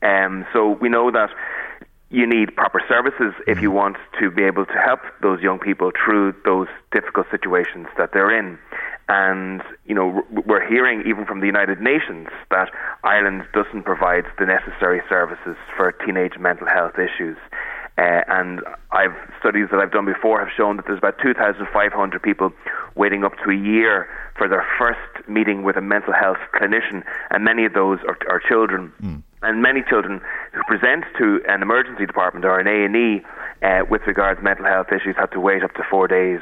[0.03, 1.31] Um, so we know that
[2.11, 5.91] you need proper services if you want to be able to help those young people
[6.05, 8.59] through those difficult situations that they're in.
[9.09, 12.71] And, you know, we're hearing even from the United Nations that
[13.03, 17.37] Ireland doesn't provide the necessary services for teenage mental health issues.
[17.97, 22.53] Uh, and I've studies that I've done before have shown that there's about 2,500 people
[22.97, 27.45] waiting up to a year for their first meeting with a mental health clinician, and
[27.45, 28.93] many of those are, are children.
[29.01, 29.23] Mm.
[29.43, 30.21] And many children
[30.53, 33.23] who present to an emergency department or an A and E
[33.63, 36.41] uh, with regards to mental health issues have to wait up to four days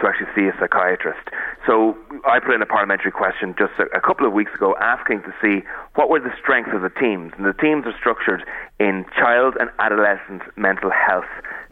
[0.00, 1.28] to actually see a psychiatrist.
[1.66, 1.96] So
[2.26, 5.34] I put in a parliamentary question just a, a, couple of weeks ago asking to
[5.42, 7.32] see what were the strengths of the teams.
[7.36, 8.44] And the teams are structured
[8.78, 11.28] in child and adolescent mental health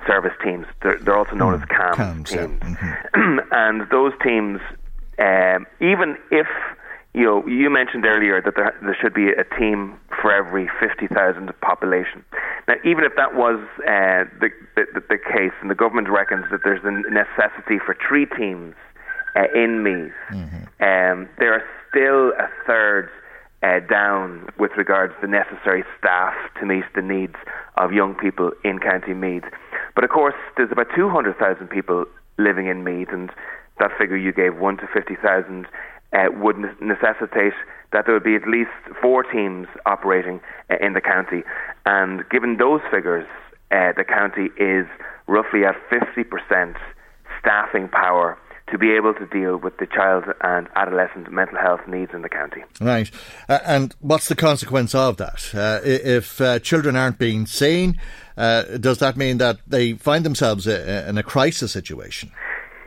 [0.06, 0.66] service teams.
[0.82, 2.60] They're, they're also known mm, as CAMHS, CAMHS teams.
[2.62, 2.96] Yeah.
[3.14, 3.38] Mm-hmm.
[3.52, 4.60] and those teams,
[5.18, 6.46] um, even if
[7.14, 11.50] you know, you mentioned earlier that there, there should be a team for every 50,000
[11.60, 12.24] population.
[12.68, 16.60] Now, even if that was uh, the, the, the, case, and the government reckons that
[16.62, 18.74] there's a necessity for three teams
[19.38, 20.56] uh, in Meath, mm-hmm.
[20.82, 23.08] um, there are still a third
[23.62, 27.34] uh, down with regards to the necessary staff to meet the needs
[27.76, 29.44] of young people in County Meath.
[29.94, 32.04] But of course, there's about 200,000 people
[32.38, 33.30] living in Meath, and
[33.78, 35.66] that figure you gave, 1 to 50,000,
[36.12, 37.54] uh, would necessitate
[37.92, 38.70] that there would be at least
[39.00, 41.42] four teams operating uh, in the county.
[41.86, 43.26] And given those figures,
[43.70, 44.86] uh, the county is
[45.26, 46.76] roughly at 50%
[47.40, 48.38] staffing power
[48.70, 52.28] to be able to deal with the child and adolescent mental health needs in the
[52.28, 52.62] county.
[52.80, 53.10] Right.
[53.48, 55.54] Uh, and what's the consequence of that?
[55.54, 57.98] Uh, if uh, children aren't being seen,
[58.36, 62.30] uh, does that mean that they find themselves in a crisis situation?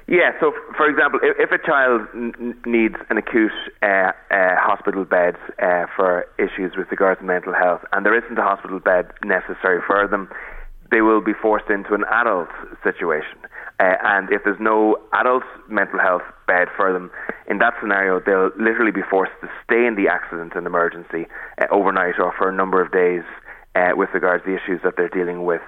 [0.08, 3.52] Yeah, so for example, if, if a child n- needs an acute
[3.82, 8.38] uh, uh, hospital bed uh, for issues with regards to mental health, and there isn't
[8.38, 10.28] a hospital bed necessary for them,
[10.92, 12.50] they will be forced into an adult
[12.84, 13.40] situation.
[13.82, 17.10] Uh, and if there's no adult mental health bed for them,
[17.50, 21.26] in that scenario, they'll literally be forced to stay in the accident and emergency
[21.58, 23.26] uh, overnight or for a number of days
[23.74, 25.62] uh, with regards to the issues that they're dealing with.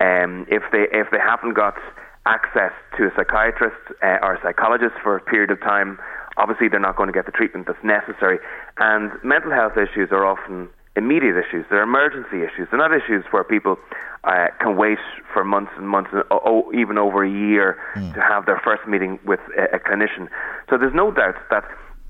[0.00, 1.76] Um, if they if they haven't got
[2.24, 5.98] access to a psychiatrist uh, or a psychologist for a period of time,
[6.38, 8.38] obviously they're not going to get the treatment that's necessary.
[8.78, 11.64] And mental health issues are often immediate issues.
[11.70, 12.68] They're emergency issues.
[12.70, 13.78] They're not issues where people
[14.24, 14.98] uh, can wait
[15.32, 18.12] for months and months, and oh, even over a year, mm.
[18.14, 20.28] to have their first meeting with a, a, clinician.
[20.68, 21.64] So there's no doubt that,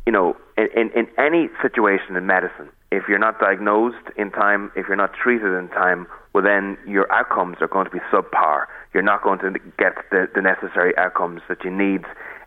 [0.06, 4.88] you know, in, in any situation in medicine, if you're not diagnosed in time, if
[4.88, 8.64] you're not treated in time, well, then your outcomes are going to be subpar.
[8.94, 12.04] You're not going to get the, the necessary outcomes that you need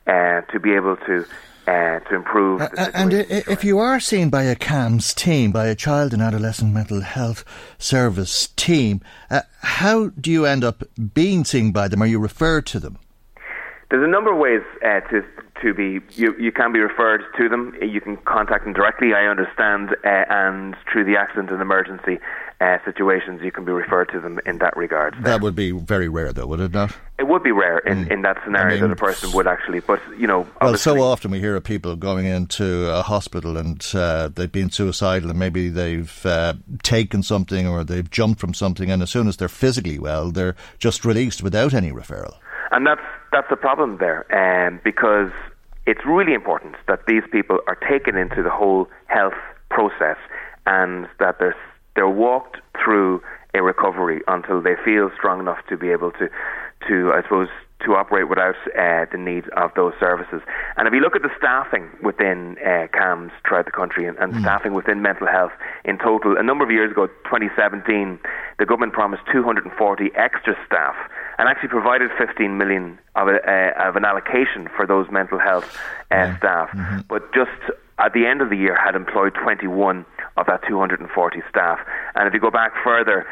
[0.07, 1.25] uh, to be able to
[1.67, 2.61] uh, to improve.
[2.61, 6.73] Uh, and if you are seen by a CAMHS team, by a child and adolescent
[6.73, 7.43] mental health
[7.77, 10.83] service team, uh, how do you end up
[11.13, 12.01] being seen by them?
[12.01, 12.97] Are you referred to them?
[13.89, 15.23] There's a number of ways uh, to
[15.61, 15.99] to be.
[16.15, 17.75] You you can be referred to them.
[17.81, 19.13] You can contact them directly.
[19.13, 22.19] I understand, uh, and through the accident and emergency
[22.61, 25.15] uh, situations, you can be referred to them in that regard.
[25.23, 26.95] That would be very rare, though, would it not?
[27.17, 28.11] It would be rare in, mm.
[28.11, 29.79] in that scenario I mean, that a person would actually.
[29.79, 33.83] But you know, well, so often we hear of people going into a hospital and
[33.95, 36.53] uh, they've been suicidal, and maybe they've uh,
[36.83, 40.55] taken something or they've jumped from something, and as soon as they're physically well, they're
[40.77, 42.37] just released without any referral.
[42.71, 43.01] And that's
[43.31, 45.31] that's the problem there, um, because
[45.87, 49.33] it's really important that these people are taken into the whole health
[49.69, 50.17] process
[50.67, 51.55] and that they're
[51.95, 53.21] they're walked through
[53.53, 56.29] a recovery until they feel strong enough to be able to
[56.87, 57.49] to I suppose
[57.85, 60.41] to operate without uh, the needs of those services.
[60.77, 64.33] And if you look at the staffing within uh, CAMHS throughout the country and, and
[64.33, 64.41] mm.
[64.41, 65.51] staffing within mental health
[65.83, 68.19] in total, a number of years ago, 2017,
[68.59, 70.95] the government promised 240 extra staff
[71.37, 75.75] and actually provided 15 million of, a, uh, of an allocation for those mental health
[76.11, 76.37] uh, yeah.
[76.37, 76.69] staff.
[76.69, 76.99] Mm-hmm.
[77.09, 77.49] But just
[78.01, 80.05] at the end of the year had employed 21
[80.37, 81.79] of that 240 staff.
[82.15, 83.27] And if you go back further,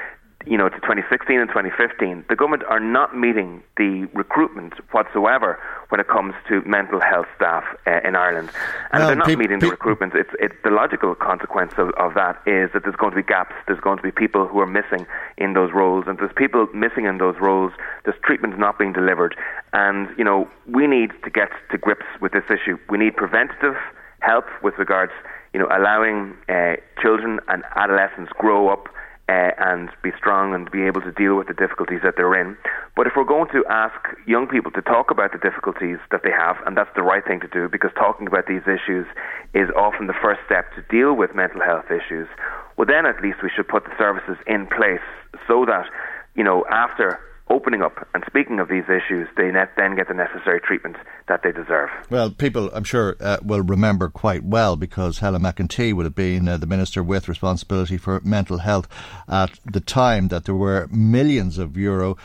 [0.46, 5.60] you know, to 2016 and 2015, the government are not meeting the recruitment whatsoever
[5.90, 8.50] when it comes to mental health staff uh, in Ireland.
[8.92, 10.14] And well, they're not pe- meeting pe- the recruitment.
[10.16, 13.54] It's, it's the logical consequence of, of that is that there's going to be gaps.
[13.68, 15.06] There's going to be people who are missing
[15.38, 17.74] in those roles, and there's people missing in those roles.
[18.06, 19.36] There's treatment not being delivered,
[19.74, 22.78] and you know, we need to get to grips with this issue.
[22.90, 23.76] We need preventative
[24.22, 25.12] help with regards,
[25.54, 28.88] you know, allowing uh, children and adolescents grow up
[29.30, 32.58] uh, and be strong and be able to deal with the difficulties that they're in.
[32.96, 33.96] But if we're going to ask
[34.26, 37.40] young people to talk about the difficulties that they have, and that's the right thing
[37.42, 39.06] to do because talking about these issues
[39.54, 42.28] is often the first step to deal with mental health issues,
[42.76, 45.06] well, then at least we should put the services in place
[45.48, 45.86] so that,
[46.34, 50.60] you know, after opening up and speaking of these issues, they then get the necessary
[50.62, 50.96] treatment
[51.28, 51.90] that they deserve.
[52.10, 56.48] Well, people, I'm sure, uh, will remember quite well because Helen McEntee would have been
[56.48, 58.88] uh, the minister with responsibility for mental health
[59.28, 62.18] at the time that there were millions of euro.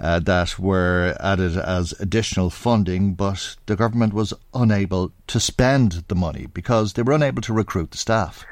[0.00, 6.14] Uh, that were added as additional funding, but the government was unable to spend the
[6.14, 8.44] money because they were unable to recruit the staff.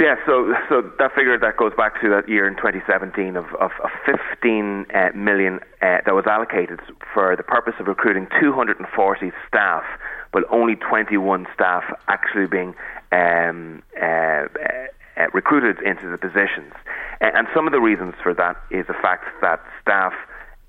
[0.00, 3.70] Yeah, so so that figure that goes back to that year in 2017 of of,
[3.84, 6.80] of 15 uh, million uh, that was allocated
[7.12, 9.84] for the purpose of recruiting 240 staff,
[10.32, 12.74] but only 21 staff actually being
[13.12, 16.72] um, uh, uh recruited into the positions.
[17.20, 20.14] And some of the reasons for that is the fact that staff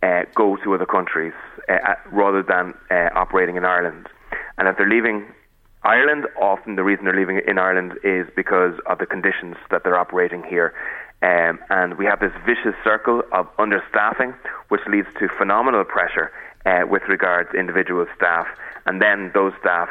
[0.03, 1.32] uh, go to other countries
[1.69, 2.73] uh, rather than
[3.15, 4.09] operating in Ireland,
[4.57, 5.23] and if they're leaving
[5.84, 9.97] Ireland, often the reason they're leaving in Ireland is because of the conditions that they're
[9.97, 10.73] operating here.
[11.23, 14.36] Um, and we have this vicious circle of understaffing,
[14.69, 16.32] which leads to phenomenal pressure
[16.65, 18.47] uh, with regards to individual staff,
[18.86, 19.89] and then those staff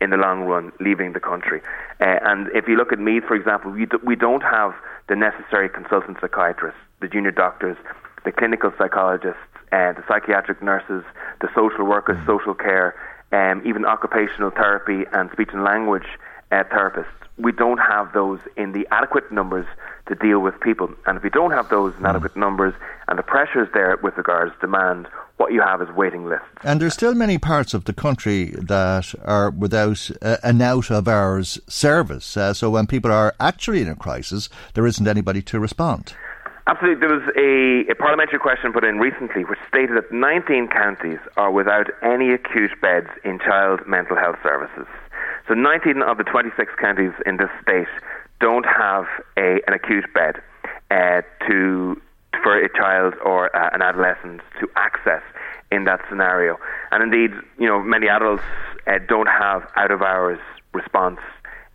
[0.00, 1.62] in the long run leaving the country.
[2.00, 4.74] Uh, and if you look at Meath, for example, we, do, we don't have
[5.08, 7.76] the necessary consultant psychiatrists, the junior doctors,
[8.24, 9.40] the clinical psychologists,
[9.72, 11.04] uh, the psychiatric nurses,
[11.40, 12.26] the social workers, mm.
[12.26, 12.94] social care,
[13.34, 16.06] um, even occupational therapy and speech and language
[16.52, 17.06] uh, therapists.
[17.36, 19.66] We don't have those in the adequate numbers
[20.06, 20.88] to deal with people.
[21.06, 22.10] And if you don't have those in mm.
[22.10, 22.74] adequate numbers
[23.08, 25.08] and the pressures there with regards to demand,
[25.38, 26.46] what you have is waiting lists.
[26.62, 31.08] And there's still many parts of the country that are without uh, an out of
[31.08, 32.36] hours service.
[32.36, 36.14] Uh, so when people are actually in a crisis, there isn't anybody to respond.
[36.66, 37.06] Absolutely.
[37.06, 41.52] There was a, a, parliamentary question put in recently which stated that 19 counties are
[41.52, 44.86] without any acute beds in child mental health services.
[45.46, 47.88] So 19 of the 26 counties in this state
[48.40, 49.04] don't have
[49.36, 50.40] a, an acute bed
[50.90, 52.00] uh, to
[52.42, 55.22] for a child or uh, an adolescent to access
[55.70, 56.58] in that scenario.
[56.90, 58.42] And indeed, you know, many adults
[58.86, 60.40] uh, don't have out of hours
[60.72, 61.20] response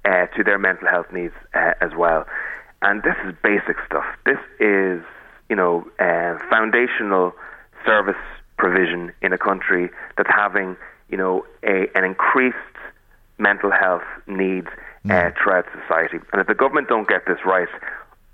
[0.06, 2.26] uh, to their mental health needs uh, as well.
[2.82, 4.06] And this is basic stuff.
[4.26, 5.02] This is,
[5.50, 7.34] you know, uh, foundational
[7.86, 8.16] service
[8.58, 10.78] provision in a country that's having,
[11.10, 12.58] you know, a, an increased
[13.38, 14.68] mental health needs
[15.06, 15.34] uh, mm.
[15.42, 16.18] throughout society.
[16.32, 17.70] And if the government don't get this right,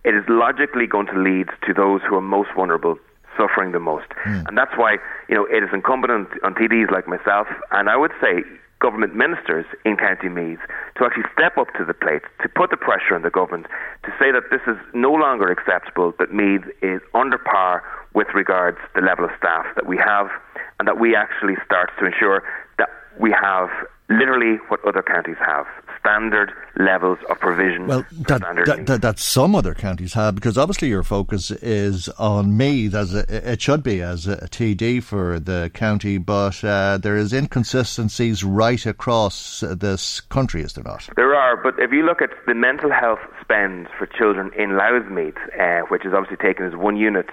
[0.04, 2.98] it is logically going to lead to those who are most vulnerable
[3.38, 4.10] suffering the most.
[4.26, 4.48] Mm.
[4.48, 7.98] And that's why, you know, it is incumbent on, on TDs like myself, and I
[7.98, 8.43] would say
[8.86, 10.61] government ministers in County Meath
[10.95, 13.65] to actually step up to the plate, to put the pressure on the government,
[14.05, 17.81] to say that this is no longer acceptable, that Meath is under par
[18.13, 20.29] with regards to the level of staff that we have,
[20.77, 22.43] and that we actually start to ensure
[22.77, 23.69] that we have
[24.07, 25.65] literally what other counties have
[26.06, 27.88] standard levels of provision.
[27.88, 32.56] Well, that, that, that, that, some other counties have, because obviously your focus is on
[32.56, 37.18] Meath, as a, it should be, as a, TD for the county, but uh, there
[37.18, 41.10] is inconsistencies right across this country, is there not?
[41.16, 45.10] There are, but if you look at the mental health spend for children in Louth
[45.10, 47.30] Meath, uh, which is obviously taken as one unit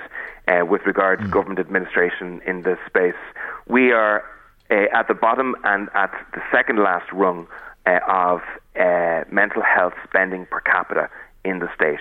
[0.49, 1.31] uh, with regard to mm.
[1.31, 3.15] government administration in this space,
[3.69, 4.25] we are
[4.71, 7.47] uh, at the bottom and at the second last rung
[7.87, 8.41] uh, of
[8.79, 11.09] uh, mental health spending per capita
[11.45, 12.01] in the state.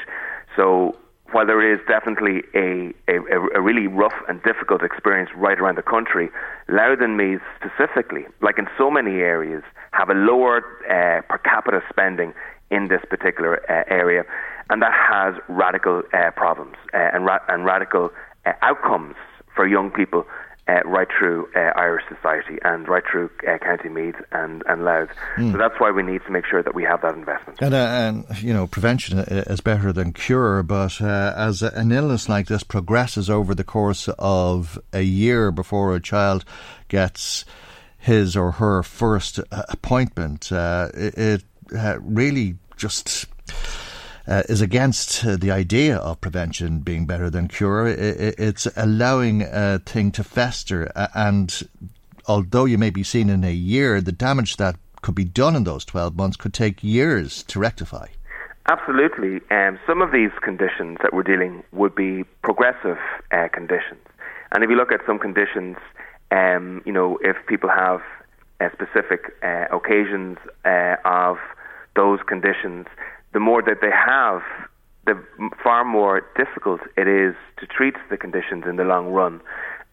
[0.56, 0.98] So
[1.32, 3.20] while there is definitely a, a,
[3.56, 6.30] a, really rough and difficult experience right around the country,
[6.68, 10.58] Louth and Meath specifically, like in so many areas, have a lower
[10.90, 12.34] uh, per capita spending
[12.70, 14.24] in this particular uh, area,
[14.70, 18.10] and that has radical uh, problems uh, and, ra- and radical
[18.46, 19.16] uh, outcomes
[19.56, 20.26] for young people
[20.72, 25.10] uh, right through uh, Irish society and right through uh, County Meath and, and Louth.
[25.38, 25.52] Mm.
[25.52, 27.62] So that's why we need to make sure that we have that investment.
[27.62, 32.30] And, uh, and you know, prevention is better than cure, but uh, as an illness
[32.30, 36.46] like this progresses over the course of a year before a child
[36.88, 37.44] gets
[37.98, 41.44] his or her first uh, appointment, it, it
[42.02, 43.28] really just
[44.28, 47.88] uh, is against uh, the idea of prevention being better than cure.
[47.88, 51.68] It's allowing a thing to fester, and
[52.28, 55.64] although you may be seen in a year, the damage that could be done in
[55.64, 58.08] those 12 months could take years to rectify.
[58.68, 59.42] Absolutely.
[59.50, 63.00] Um, some of these conditions that we're dealing would be progressive
[63.32, 64.02] uh, conditions.
[64.52, 65.78] And if you look at some conditions,
[66.30, 68.02] um, you know, if people have
[68.60, 71.38] uh, specific uh, occasions uh, of
[71.96, 72.86] those conditions,
[73.34, 74.42] the more that they have,
[75.06, 75.22] the
[75.64, 79.42] far more difficult it is to treat the conditions in the long run.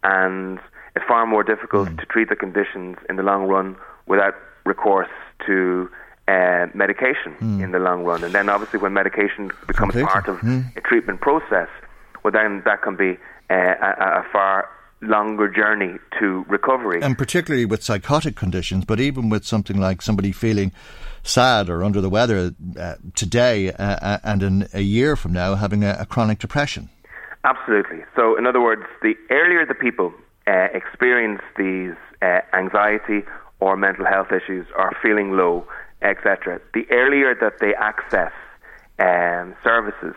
[0.02, 0.58] And
[0.94, 1.98] it's far more difficult mm.
[1.98, 3.76] to treat the conditions in the long run
[4.06, 4.34] without
[4.64, 5.08] recourse
[5.46, 5.88] to
[6.28, 7.62] uh, medication mm.
[7.62, 8.22] in the long run.
[8.22, 10.10] And then obviously when medication becomes Completely.
[10.10, 10.76] part of mm.
[10.76, 11.68] a treatment process,
[12.22, 13.18] well then that can be
[13.50, 14.68] uh, a, a far
[15.00, 17.00] longer journey to recovery.
[17.02, 20.72] And particularly with psychotic conditions, but even with something like somebody feeling
[21.22, 25.54] sad or under the weather uh, today uh, uh, and in a year from now
[25.54, 26.88] having a, a, chronic depression.
[27.44, 28.04] Absolutely.
[28.16, 30.12] So, in other words, the earlier the people
[30.46, 33.24] uh, experience these uh, anxiety
[33.60, 35.66] or mental health issues or feeling low,
[36.02, 38.32] etc., the earlier that they access
[38.98, 40.14] um, services,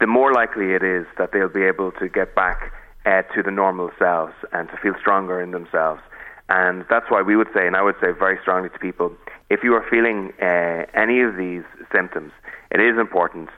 [0.00, 2.72] the more likely it is that they'll be able to get back
[3.06, 6.00] uh, to the normal selves and to feel stronger in themselves.
[6.48, 9.12] And that's why we would say, and I would say very strongly to people,
[9.52, 12.32] if you are feeling uh, any of these symptoms,
[12.70, 13.50] it is important,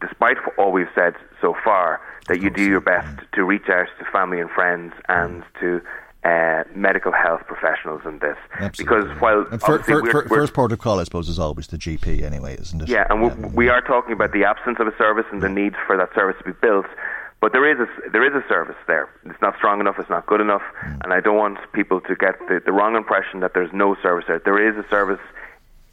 [0.00, 4.04] despite all we've said so far, that you do your best to reach out to
[4.10, 5.80] family and friends and to
[6.24, 8.36] uh, medical health professionals in this.
[8.58, 8.84] Absolutely.
[8.84, 12.56] Because while for, for, we're, for, first protocol, I suppose, is always the GP anyway,
[12.60, 12.88] isn't it?
[12.88, 13.34] Yeah, and yeah.
[13.34, 16.12] We, we are talking about the absence of a service and the need for that
[16.12, 16.86] service to be built.
[17.40, 19.08] But there is a, there is a service there.
[19.26, 19.96] It's not strong enough.
[19.98, 20.62] It's not good enough.
[20.82, 24.24] And I don't want people to get the, the wrong impression that there's no service
[24.26, 24.38] there.
[24.38, 25.20] There is a service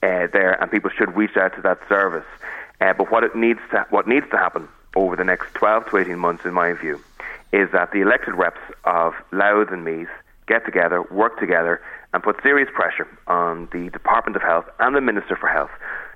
[0.01, 2.25] uh, there, and people should reach out to that service.
[2.81, 5.97] Uh, but what it needs to what needs to happen over the next 12 to
[5.97, 6.99] 18 months, in my view,
[7.51, 10.09] is that the elected reps of Louth and Meath
[10.47, 11.81] get together, work together,
[12.13, 15.71] and put serious pressure on the Department of Health and the Minister for Health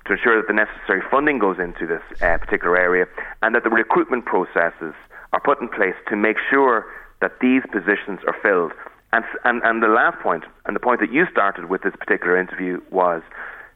[0.06, 3.06] to ensure that the necessary funding goes into this uh, particular area
[3.42, 4.94] and that the recruitment processes
[5.38, 6.86] are put in place to make sure
[7.20, 8.72] that these positions are filled.
[9.12, 12.38] And, and, and the last point, and the point that you started with this particular
[12.38, 13.22] interview, was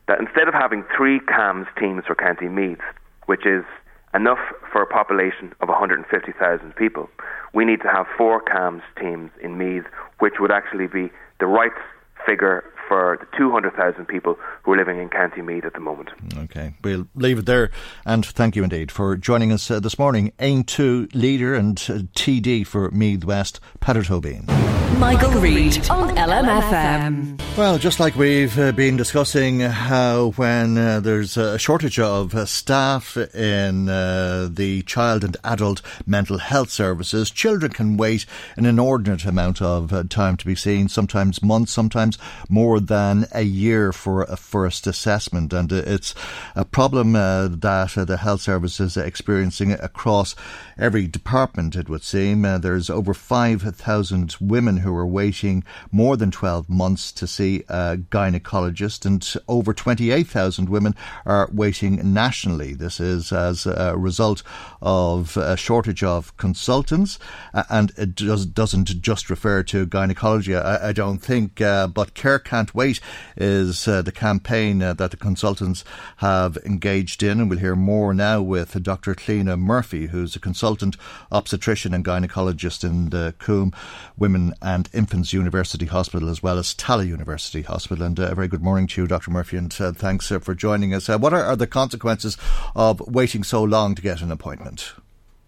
[0.08, 2.82] that instead of having three CAMHS teams for County Meath,
[3.26, 3.64] which is
[4.12, 4.40] enough
[4.70, 7.08] for a population of 150,000 people,
[7.54, 9.86] we need to have four CAMHS teams in Meath,
[10.18, 11.72] which would actually be the right
[12.26, 16.10] figure for the 200,000 people who are living in County Meath at the moment.
[16.36, 17.70] Okay, we'll leave it there.
[18.04, 20.30] And thank you indeed for joining us uh, this morning.
[20.38, 24.46] Aontú leader and uh, TD for Meath West, Peadar Tóibín.
[24.98, 27.40] Michael, Michael Reade on LMFM.
[27.56, 32.44] Well, just like we've uh, been discussing how when uh, there's a shortage of uh,
[32.44, 38.26] staff in uh, the child and adult mental health services, children can wait
[38.56, 42.16] an inordinate amount of time to be seen, sometimes months, sometimes
[42.48, 45.52] more than a year for a first assessment.
[45.52, 46.14] And it's
[46.54, 50.34] a problem uh, that uh, the health service is experiencing across
[50.82, 52.44] every department, it would seem.
[52.44, 55.62] Uh, there's over 5,000 women who are waiting
[55.92, 62.74] more than 12 months to see a gynecologist, and over 28,000 women are waiting nationally.
[62.74, 64.42] This is as a result
[64.80, 67.20] of a shortage of consultants,
[67.54, 72.14] uh, and it does, doesn't just refer to gynecology, I, I don't think, uh, but
[72.14, 72.98] care can't Wait
[73.36, 75.84] is uh, the campaign uh, that the consultants
[76.16, 77.38] have engaged in.
[77.38, 79.14] And we'll hear more now with Dr.
[79.14, 80.71] Cliona Murphy, who's a consultant
[81.30, 83.72] obstetrician and gynecologist in the Coombe
[84.16, 88.04] Women and Infants University Hospital as well as Tallaght University Hospital.
[88.04, 89.30] And uh, a very good morning to you, Dr.
[89.30, 91.08] Murphy, and uh, thanks uh, for joining us.
[91.08, 92.36] what are, are the consequences
[92.74, 94.94] of waiting so long to get an appointment?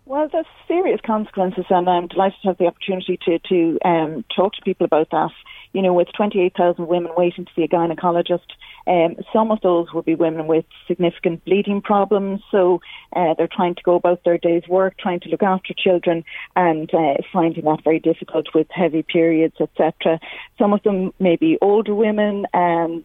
[0.06, 4.52] Well, there's serious consequences, and I'm delighted to have the opportunity to to um, talk
[4.54, 5.30] to people about that.
[5.74, 8.46] You know, with 28,000 women waiting to see a gynecologist,
[8.86, 12.40] um, some of those will be women with significant bleeding problems.
[12.50, 12.80] So
[13.14, 16.24] uh, they're trying to go about their day's work, trying to look after children,
[16.56, 20.18] and uh, finding that very difficult with heavy periods, etc.
[20.58, 23.04] Some of them may be older women and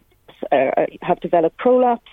[1.02, 2.10] have developed prolapse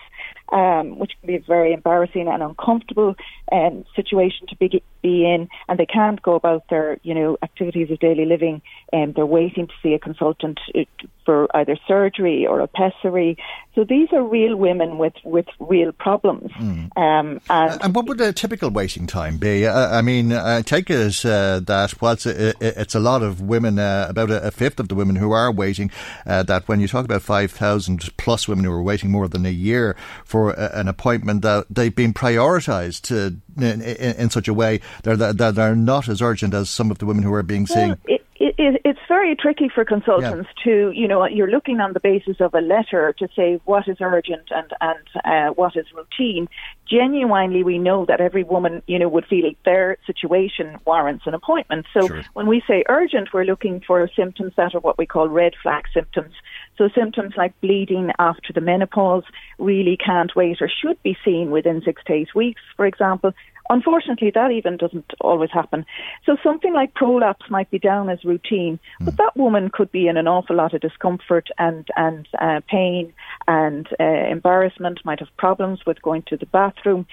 [0.49, 3.15] um, which can be a very embarrassing and uncomfortable
[3.51, 7.91] um, situation to be, be in, and they can't go about their, you know, activities
[7.91, 8.61] of daily living,
[8.93, 10.81] and they're waiting to see a consultant uh,
[11.25, 13.37] for either surgery or a pessary.
[13.75, 16.51] So these are real women with, with real problems.
[16.53, 16.97] Mm.
[16.97, 19.65] Um, and, and, what would a typical waiting time be?
[19.67, 23.77] Uh, I mean, I take it uh, that whilst it, it's a lot of women,
[23.77, 25.91] uh, about a, a, fifth of the women who are waiting,
[26.25, 29.51] uh, that when you talk about 5,000 plus women who are waiting more than a
[29.51, 34.81] year for a, an appointment that they've been prioritised in, in, in, such a way
[35.03, 37.65] that, that, that are not as urgent as some of the women who are being
[37.69, 37.97] well, seen.
[38.05, 40.63] It, it, it's very tricky for consultants yeah.
[40.63, 43.97] to, you know, you're looking on the basis of a letter to say what is
[43.99, 46.47] urgent and and uh, what is routine.
[46.89, 51.85] Genuinely, we know that every woman, you know, would feel their situation warrants an appointment.
[51.93, 52.23] So sure.
[52.33, 55.85] when we say urgent, we're looking for symptoms that are what we call red flag
[55.93, 56.33] symptoms.
[56.77, 59.23] So symptoms like bleeding after the menopause
[59.57, 63.33] really can't wait or should be seen within six to eight weeks, for example.
[63.69, 65.85] Unfortunately, that even doesn't always happen.
[66.25, 69.05] So something like prolapse might be down as routine, mm.
[69.05, 73.13] but that woman could be in an awful lot of discomfort and and uh, pain
[73.47, 75.03] and uh, embarrassment.
[75.05, 77.05] Might have problems with going to the bathroom.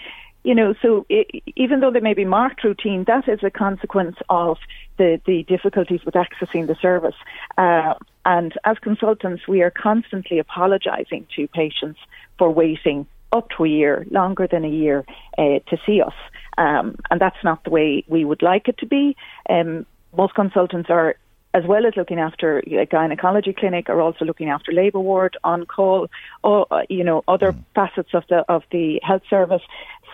[0.44, 4.16] You know, so it, even though they may be marked routine, that is a consequence
[4.28, 4.58] of
[4.98, 7.14] the, the difficulties with accessing the service.
[7.56, 7.94] Uh,
[8.26, 11.98] and as consultants, we are constantly apologising to patients
[12.36, 15.04] for waiting up to a year, longer than a year,
[15.36, 16.14] uh, to see us.
[16.56, 19.16] Um, and that's not the way we would like it to be.
[19.50, 19.84] Um,
[20.16, 21.16] most consultants are,
[21.52, 25.66] as well as looking after a gynecology clinic, are also looking after labour ward, on
[25.66, 26.08] call,
[26.42, 27.64] or uh, you know other mm.
[27.74, 29.62] facets of the of the health service.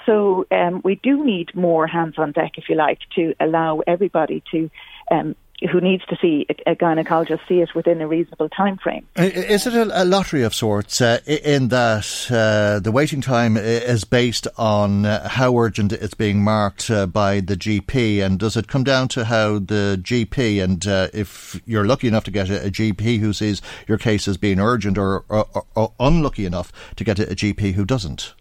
[0.06, 4.42] So um, we do need more hands on deck, if you like, to allow everybody
[4.50, 4.70] to
[5.10, 5.36] um,
[5.70, 9.06] who needs to see a, a gynecologist see it within a reasonable time frame.
[9.16, 14.48] Is it a, lottery of sorts uh, in that uh, the waiting time is based
[14.56, 18.84] on uh, how urgent it's being marked uh, by the GP, and does it come
[18.84, 22.70] down to how the GP and uh, if you're lucky enough to get a, a,
[22.70, 27.18] GP who sees your case as being urgent, or, or, or unlucky enough to get
[27.18, 28.34] a GP who doesn't?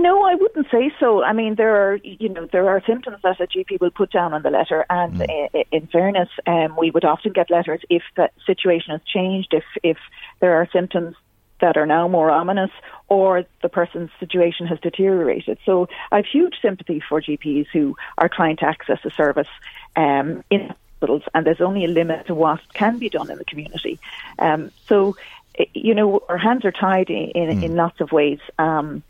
[0.00, 1.22] No, I wouldn't say so.
[1.22, 4.32] I mean, there are, you know, there are symptoms that a GP will put down
[4.32, 5.48] on the letter, and mm.
[5.52, 9.64] in, in, fairness, um, we would often get letters if the situation has changed, if
[9.82, 9.98] if
[10.40, 11.16] there are symptoms
[11.60, 12.70] that are now more ominous,
[13.08, 15.58] or the person's situation has deteriorated.
[15.66, 19.48] So, I have huge sympathy for GPs who are trying to access a service
[19.96, 23.44] um, in hospitals, and there's only a limit to what can be done in the
[23.44, 23.98] community.
[24.38, 25.16] Um, so,
[25.74, 27.64] you know, our hands are tied in, in, mm.
[27.64, 28.38] in lots of ways.
[28.58, 29.02] Um,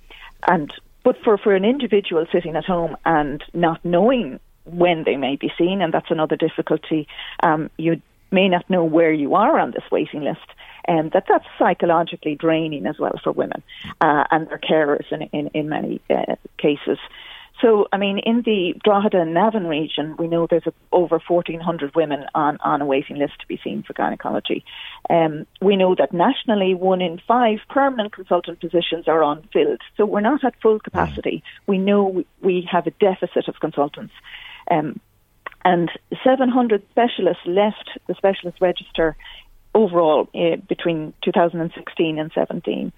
[0.47, 0.73] and
[1.03, 5.51] but for, for an individual sitting at home and not knowing when they may be
[5.57, 7.09] seen, and that's another difficulty,
[7.43, 10.47] um, you may not know where you are on this waiting list.
[10.87, 13.63] And that that's psychologically draining as well for women
[14.01, 16.99] uh, and their carers in, in, in many uh, cases.
[17.61, 21.95] So, I mean, in the Drogheda and Navan region, we know there's a, over 1,400
[21.95, 24.65] women on, on a waiting list to be seen for gynecology.
[25.11, 29.81] Um, we know that nationally, one in five permanent consultant positions are unfilled.
[29.97, 31.43] So we're not at full capacity.
[31.67, 34.15] We know we, we have a deficit of consultants.
[34.71, 34.99] Um,
[35.63, 35.91] and
[36.25, 39.17] 700 specialists left the specialist register
[39.75, 42.93] overall uh, between 2016 and 17.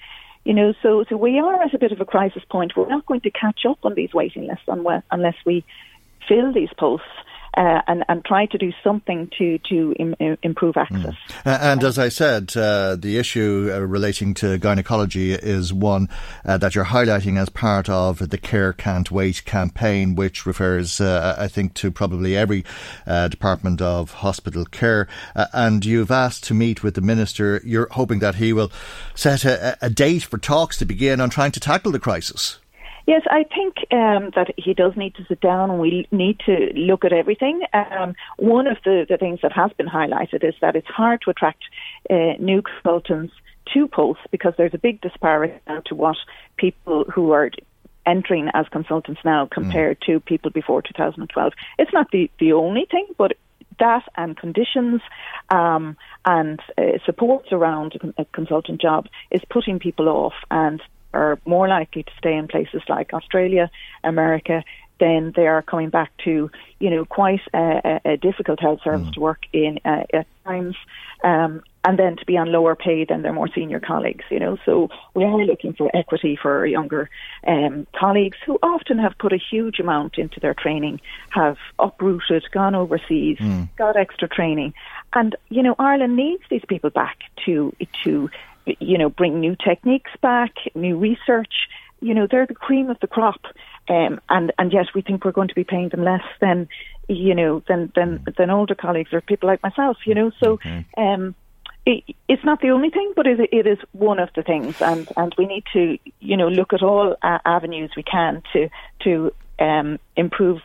[0.45, 2.77] You know, so so we are at a bit of a crisis point.
[2.77, 5.65] We're not going to catch up on these waiting lists unless we
[6.29, 7.07] fill these posts
[7.55, 11.15] uh, and, and try to do something to, to Im- improve access.
[11.45, 11.61] Mm.
[11.61, 16.09] And as I said, uh, the issue uh, relating to gynecology is one
[16.45, 21.37] uh, that you're highlighting as part of the Care Can't Wait campaign, which refers, uh,
[21.39, 22.65] I think, to probably every
[23.07, 25.09] uh, department of hospital care.
[25.35, 27.61] and you've asked to meet with the Minister.
[27.65, 28.73] You're hoping that he will
[29.15, 32.59] set a, a date for talks to begin on trying to tackle the crisis.
[33.07, 36.73] Yes, I think um, that he does need to sit down and we need to
[36.75, 37.63] look at everything.
[37.73, 41.31] Um, one of the, the things that has been highlighted is that it's hard to
[41.31, 41.63] attract
[42.09, 43.35] uh, new consultants
[43.75, 46.17] to Pulse because there's a big disparity now to what
[46.57, 47.51] people who are
[48.07, 50.07] entering as consultants now compared mm.
[50.07, 51.53] to people before 2012.
[51.79, 53.33] It's not the, the only thing, but
[53.79, 55.01] that and conditions
[55.51, 60.81] um, and uh, supports around a consultant job is putting people off and
[61.13, 63.71] are more likely to stay in places like Australia,
[64.05, 64.65] America,
[65.01, 69.13] then they are coming back to, you know, quite a, a difficult health service mm.
[69.15, 70.77] to work in uh, at times.
[71.25, 74.57] Um, and then to be on lower pay than their more senior colleagues, you know.
[74.65, 77.11] So we are looking for equity for our younger
[77.47, 82.77] um, colleagues who often have put a huge amount into their training, have uprooted, gone
[82.77, 83.69] overseas, mm.
[83.77, 84.75] got extra training,
[85.15, 87.75] and you know Ireland needs these people back to
[88.05, 88.31] to
[88.67, 91.69] you know bring new techniques back, new research.
[92.01, 93.41] You know they're the cream of the crop,
[93.89, 96.69] um, and and yet we think we're going to be paying them less than
[97.09, 99.99] you know than than than older colleagues or people like myself.
[100.07, 100.53] You know so.
[100.53, 100.85] Okay.
[100.97, 101.35] Um,
[101.85, 105.09] it, it's not the only thing, but it, it is one of the things, and,
[105.17, 108.69] and we need to, you know, look at all uh, avenues we can to
[109.01, 110.61] to um, improve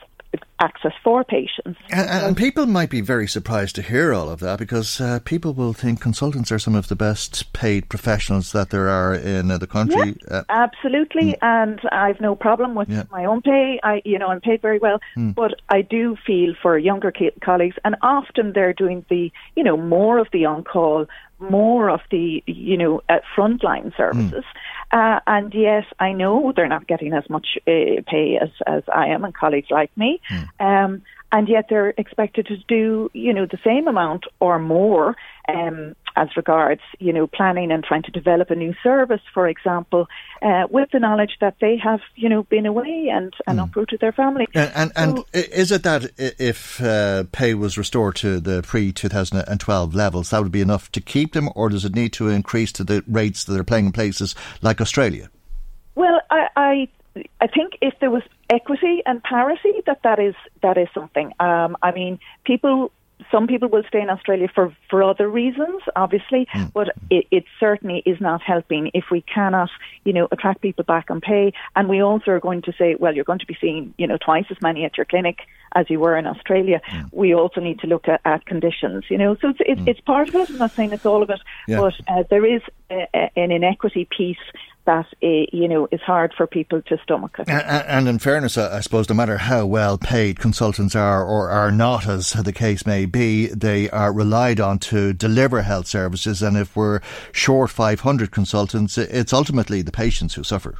[0.59, 1.79] access for patients.
[1.89, 5.53] And, and, people might be very surprised to hear all of that because uh, people
[5.53, 9.57] will think consultants are some of the best paid professionals that there are in uh,
[9.57, 10.15] the country.
[10.29, 11.37] Yeah, uh, absolutely, mm.
[11.41, 13.03] and I've no problem with yeah.
[13.11, 13.79] my own pay.
[13.83, 15.33] I, you know, I'm paid very well, mm.
[15.35, 17.13] but I do feel for younger
[17.43, 21.05] colleagues, and often they're doing the, you know, more of the on-call,
[21.39, 24.43] more of the, you know, uh, frontline services.
[24.43, 25.17] Mm.
[25.17, 29.07] Uh, and yes, I know they're not getting as much uh, pay as, as I
[29.07, 30.21] am and colleagues like me.
[30.59, 31.01] Um,
[31.31, 35.15] and yet they're expected to do, you know, the same amount or more
[35.49, 40.07] um, as regards, you know, planning and trying to develop a new service, for example,
[40.41, 43.63] uh, with the knowledge that they have, you know, been away and, and mm.
[43.63, 44.47] uprooted their family.
[44.55, 49.93] And, and, and is it that if uh, pay was restored to the pre 2012
[49.93, 52.83] levels, that would be enough to keep them, or does it need to increase to
[52.83, 55.29] the rates that are playing in places like Australia?
[55.95, 56.87] Well, I, I
[57.41, 61.33] I think if there was equity and parity, that that is that is something.
[61.39, 62.91] Um, I mean, people.
[63.31, 66.71] Some people will stay in Australia for, for other reasons, obviously, mm.
[66.71, 69.71] but it, it certainly is not helping if we cannot,
[70.05, 71.51] you know, attract people back on pay.
[71.75, 74.17] And we also are going to say, well, you're going to be seeing, you know,
[74.23, 75.39] twice as many at your clinic
[75.73, 76.79] as you were in Australia.
[76.91, 77.09] Mm.
[77.11, 79.35] We also need to look at, at conditions, you know.
[79.41, 79.87] So it's, it's, mm.
[79.87, 80.51] it's, part of it.
[80.51, 81.79] I'm not saying it's all of it, yeah.
[81.79, 82.61] but uh, there is
[82.91, 84.37] a, a, an inequity piece
[84.87, 87.47] that uh, you know is hard for people to stomach it.
[87.47, 91.71] And, and in fairness, I suppose no matter how well paid consultants are or are
[91.71, 96.41] not, as the case may be, they are relied on to deliver health services.
[96.41, 97.01] And if we're
[97.31, 100.75] short 500 consultants, it's ultimately the patients who suffer.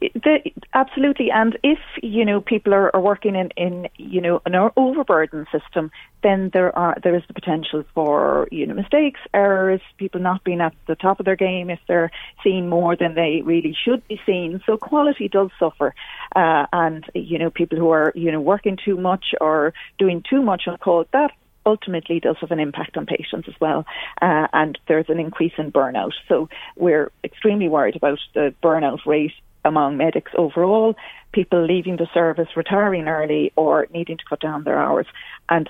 [0.00, 0.40] The,
[0.74, 5.46] absolutely, and if you know people are, are working in, in you know an overburden
[5.52, 5.90] system,
[6.22, 10.60] then there are there is the potential for you know mistakes, errors, people not being
[10.60, 12.10] at the top of their game if they're
[12.42, 14.60] seeing more than they really should be seeing.
[14.66, 15.94] So quality does suffer,
[16.34, 20.42] uh, and you know people who are you know working too much or doing too
[20.42, 21.32] much on call that
[21.64, 23.84] ultimately does have an impact on patients as well.
[24.20, 26.12] Uh, and there's an increase in burnout.
[26.28, 29.32] So we're extremely worried about the burnout rate
[29.64, 30.96] among medics overall,
[31.32, 35.06] people leaving the service, retiring early, or needing to cut down their hours.
[35.48, 35.68] And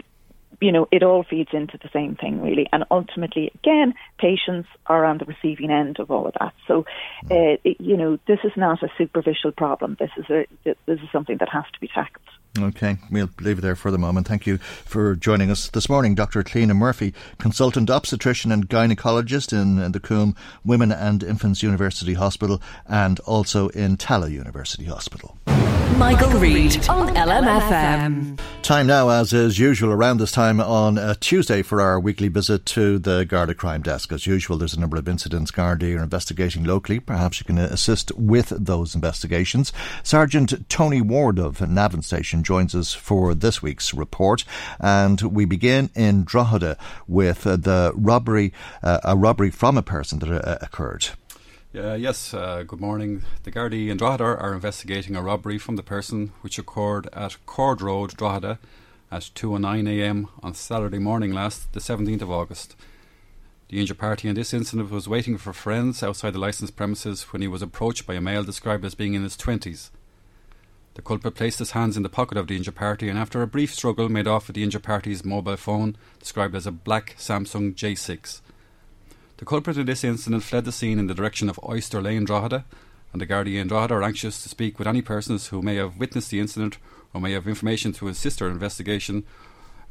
[0.60, 2.68] you know, it all feeds into the same thing, really.
[2.72, 6.54] And ultimately, again, patients are on the receiving end of all of that.
[6.68, 6.84] So,
[7.30, 9.96] uh, it, you know, this is not a superficial problem.
[9.98, 12.28] This is a this is something that has to be tackled.
[12.58, 14.28] Okay, we'll leave it there for the moment.
[14.28, 16.42] Thank you for joining us this morning, Dr.
[16.42, 23.20] Cliona Murphy, consultant obstetrician and gynecologist in the Coombe Women and Infants University Hospital and
[23.20, 25.38] also in Tallaght University Hospital.
[25.96, 28.38] Michael, Reade on LMFM.
[28.62, 32.64] Time now, as is usual, around this time on a Tuesday for our weekly visit
[32.66, 34.10] to the Garda Crime Desk.
[34.10, 36.98] As usual, there's a number of incidents Garda are investigating locally.
[36.98, 39.72] Perhaps you can assist with those investigations.
[40.02, 44.44] Sergeant Tony Ward of Navan Station joins us for this week's report,
[44.80, 48.52] and we begin in Drogheda with the robbery,
[48.82, 51.08] uh, a robbery from a person that uh, occurred.
[51.74, 53.22] Uh, yes, uh, good morning.
[53.44, 57.80] The Gardaí in Drogheda are investigating a robbery from the person which occurred at Cord
[57.80, 58.58] Road, Drogheda
[59.10, 62.76] at 2.09am on Saturday morning last, the 17th of August.
[63.68, 67.40] The injured party in this incident was waiting for friends outside the licensed premises when
[67.40, 69.88] he was approached by a male described as being in his 20s.
[70.94, 73.46] The culprit placed his hands in the pocket of the injured party and after a
[73.46, 77.74] brief struggle made off with the injured party's mobile phone, described as a black Samsung
[77.74, 78.40] J6.
[79.38, 82.64] The culprit in this incident fled the scene in the direction of Oyster Lane, Drogheda,
[83.12, 85.98] And the Gardaí in Drogheda are anxious to speak with any persons who may have
[85.98, 86.78] witnessed the incident
[87.14, 89.24] or may have information to assist their investigation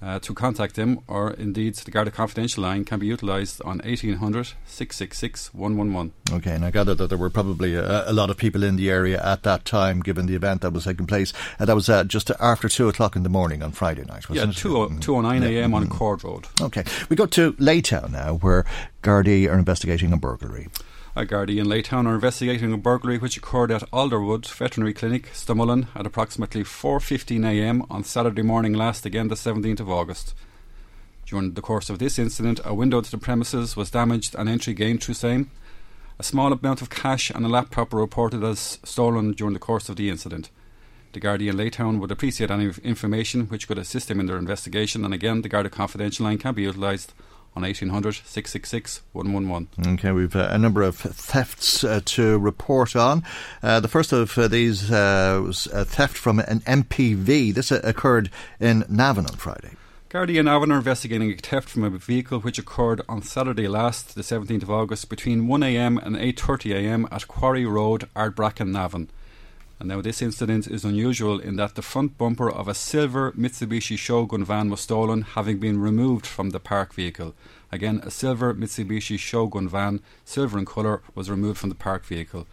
[0.01, 4.53] uh, to contact them, or indeed the Garda Confidential line can be utilised on 1800
[4.65, 6.13] 666 111.
[6.31, 8.89] Okay, and I gather that there were probably a, a, lot of people in the
[8.89, 11.33] area at that time, given the event that was taking place.
[11.59, 14.55] And that was uh, just after 2 o'clock in the morning on Friday night, wasn't
[14.55, 14.99] yeah, 2 mm-hmm.
[14.99, 15.73] 2.09 a.m.
[15.73, 16.47] on Cord Road.
[16.59, 18.65] Okay, we go to Laytown now, where
[19.03, 20.67] Gardaí are investigating a burglary.
[21.13, 25.87] A Gardaí in Laytown are investigating a burglary which occurred at Alderwood Veterinary Clinic, Stamullen,
[25.93, 30.33] at approximately 4.15am on Saturday morning last, again the 17th of August.
[31.25, 34.73] During the course of this incident, a window to the premises was damaged and entry
[34.73, 35.51] gained through same.
[36.17, 39.89] A small amount of cash and a laptop were reported as stolen during the course
[39.89, 40.49] of the incident.
[41.11, 45.03] The Gardaí in Laytown would appreciate any information which could assist them in their investigation,
[45.03, 47.13] and again, the Garda confidential line can be utilised
[47.55, 49.93] on 1800 666 111.
[49.93, 53.23] Okay, we've uh, a number of thefts uh, to report on.
[53.61, 57.53] Uh, the first of uh, these uh, was a theft from an MPV.
[57.53, 58.29] This uh, occurred
[58.59, 59.71] in Navan on Friday.
[60.09, 64.13] Gardaí and Navan are investigating a theft from a vehicle which occurred on Saturday last,
[64.15, 69.09] the 17th of August, between 1am and 8.30am at Quarry Road, Ardbrackan, Navan.
[69.81, 73.97] And now this incident is unusual in that the front bumper of a silver Mitsubishi
[73.97, 77.33] Shogun van was stolen, having been removed from the park vehicle.
[77.71, 82.45] Again, a silver Mitsubishi Shogun van, silver in colour, was removed from the park vehicle.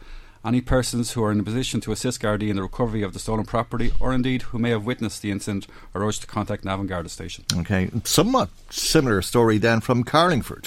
[0.42, 3.18] Any persons who are in a position to assist Gardaí in the recovery of the
[3.18, 6.86] stolen property, or indeed who may have witnessed the incident, are urged to contact Navan
[6.86, 7.44] Garda Station.
[7.55, 10.66] Okay, somewhat similar story then from Carlingford.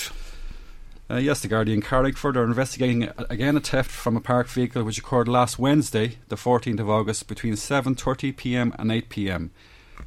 [1.12, 4.82] Uh, yes, the Guardian Carlingford are investigating uh, again a theft from a parked vehicle
[4.82, 8.74] which occurred last Wednesday, the 14th of August, between 7:30 p.m.
[8.80, 9.52] and 8 p.m.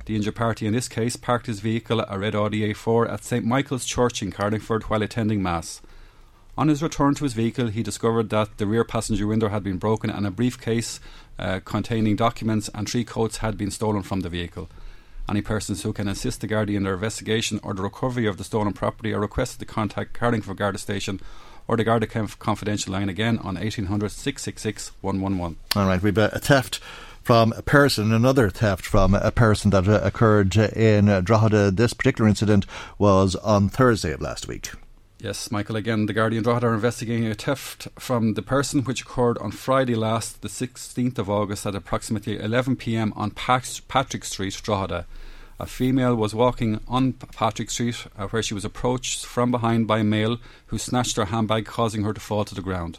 [0.06, 3.44] The injured party in this case parked his vehicle, a red Audi A4, at St
[3.44, 5.82] Michael's Church in Carlingford while attending Mass.
[6.56, 9.76] On his return to his vehicle, he discovered that the rear passenger window had been
[9.76, 11.00] broken and a briefcase
[11.38, 14.70] uh, containing documents and three coats had been stolen from the vehicle.
[15.28, 18.44] Any persons who can assist the Gardaí in their investigation or the recovery of the
[18.44, 21.20] stolen property are requested to contact Carlingford Garda Station
[21.66, 25.56] or the Garda Confidential line again on 1800 666 111.
[25.76, 26.78] All right, we've a theft
[27.22, 31.70] from a person, another theft from a person that uh, occurred in uh, Drogheda.
[31.70, 32.66] This particular incident
[32.98, 34.72] was on Thursday of last week.
[35.24, 39.00] Yes, Michael, again, the Gardaí in Drogheda are investigating a theft from the person which
[39.00, 45.06] occurred on Friday last, the 16th of August, at approximately 11pm on Patrick Street, Drogheda.
[45.58, 50.00] A female was walking on Patrick Street uh, where she was approached from behind by
[50.00, 50.36] a male
[50.66, 52.98] who snatched her handbag, causing her to fall to the ground.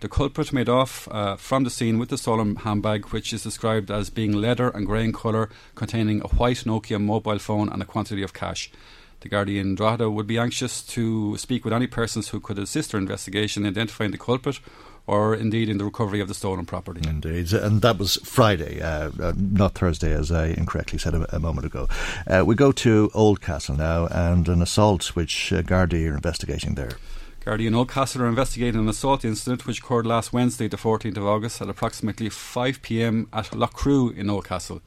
[0.00, 3.90] The culprit made off uh, from the scene with the stolen handbag, which is described
[3.90, 7.86] as being leather and grey in colour, containing a white Nokia mobile phone and a
[7.86, 8.70] quantity of cash.
[9.22, 12.90] The Gardaí in Drogheda would be anxious to speak with any persons who could assist
[12.90, 14.58] her investigation in identifying the culprit
[15.06, 17.08] or indeed in the recovery of the stolen property.
[17.08, 21.38] Indeed, and that was Friday, uh, uh, not Thursday, as I incorrectly said a, a
[21.38, 21.88] moment ago.
[22.26, 26.92] Uh, we go to Oldcastle now and an assault which uh, Gardaí are investigating there.
[27.44, 31.26] Gardaí in Oldcastle are investigating an assault incident which occurred last Wednesday, the 14th of
[31.26, 34.80] August, at approximately 5 pm at Loughcrew in Oldcastle.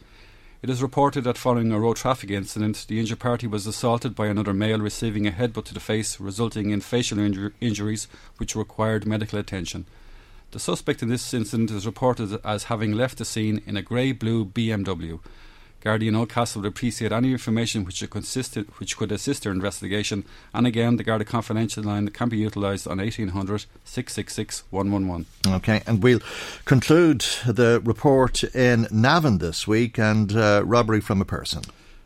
[0.66, 4.26] It is reported that following a road traffic incident, the injured party was assaulted by
[4.26, 9.06] another male, receiving a headbutt to the face, resulting in facial inju- injuries which required
[9.06, 9.86] medical attention.
[10.50, 14.12] The suspect in this incident is reported as having left the scene in a grey
[14.12, 15.20] blue BMW.
[15.86, 20.98] Gardaí in Oldcastle would appreciate any information which, which could assist their investigation, and again,
[20.98, 25.28] the Garda Confidential line can be utilised on 1800 666 111.
[25.48, 26.22] Okay, and we'll
[26.66, 31.62] conclude the report in Navan this week and uh, robbery from a person.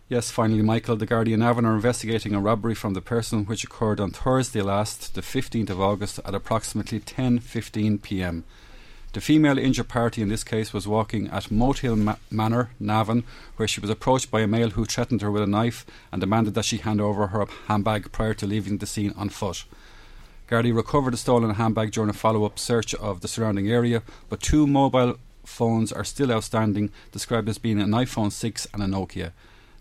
[0.09, 4.01] Yes, finally, Michael, the Guardian Navan are investigating a robbery from the person which occurred
[4.01, 8.43] on Thursday last, the 15th of August, at approximately 10.15 pm.
[9.11, 13.23] The female injured party in this case was walking at Motehill Ma- Manor, Navan,
[13.55, 16.53] where she was approached by a male who threatened her with a knife and demanded
[16.53, 19.65] that she hand over her handbag prior to leaving the scene on foot.
[20.47, 24.41] Gardaí recovered the stolen handbag during a follow up search of the surrounding area, but
[24.41, 29.31] two mobile phones are still outstanding, described as being an iPhone 6 and a Nokia.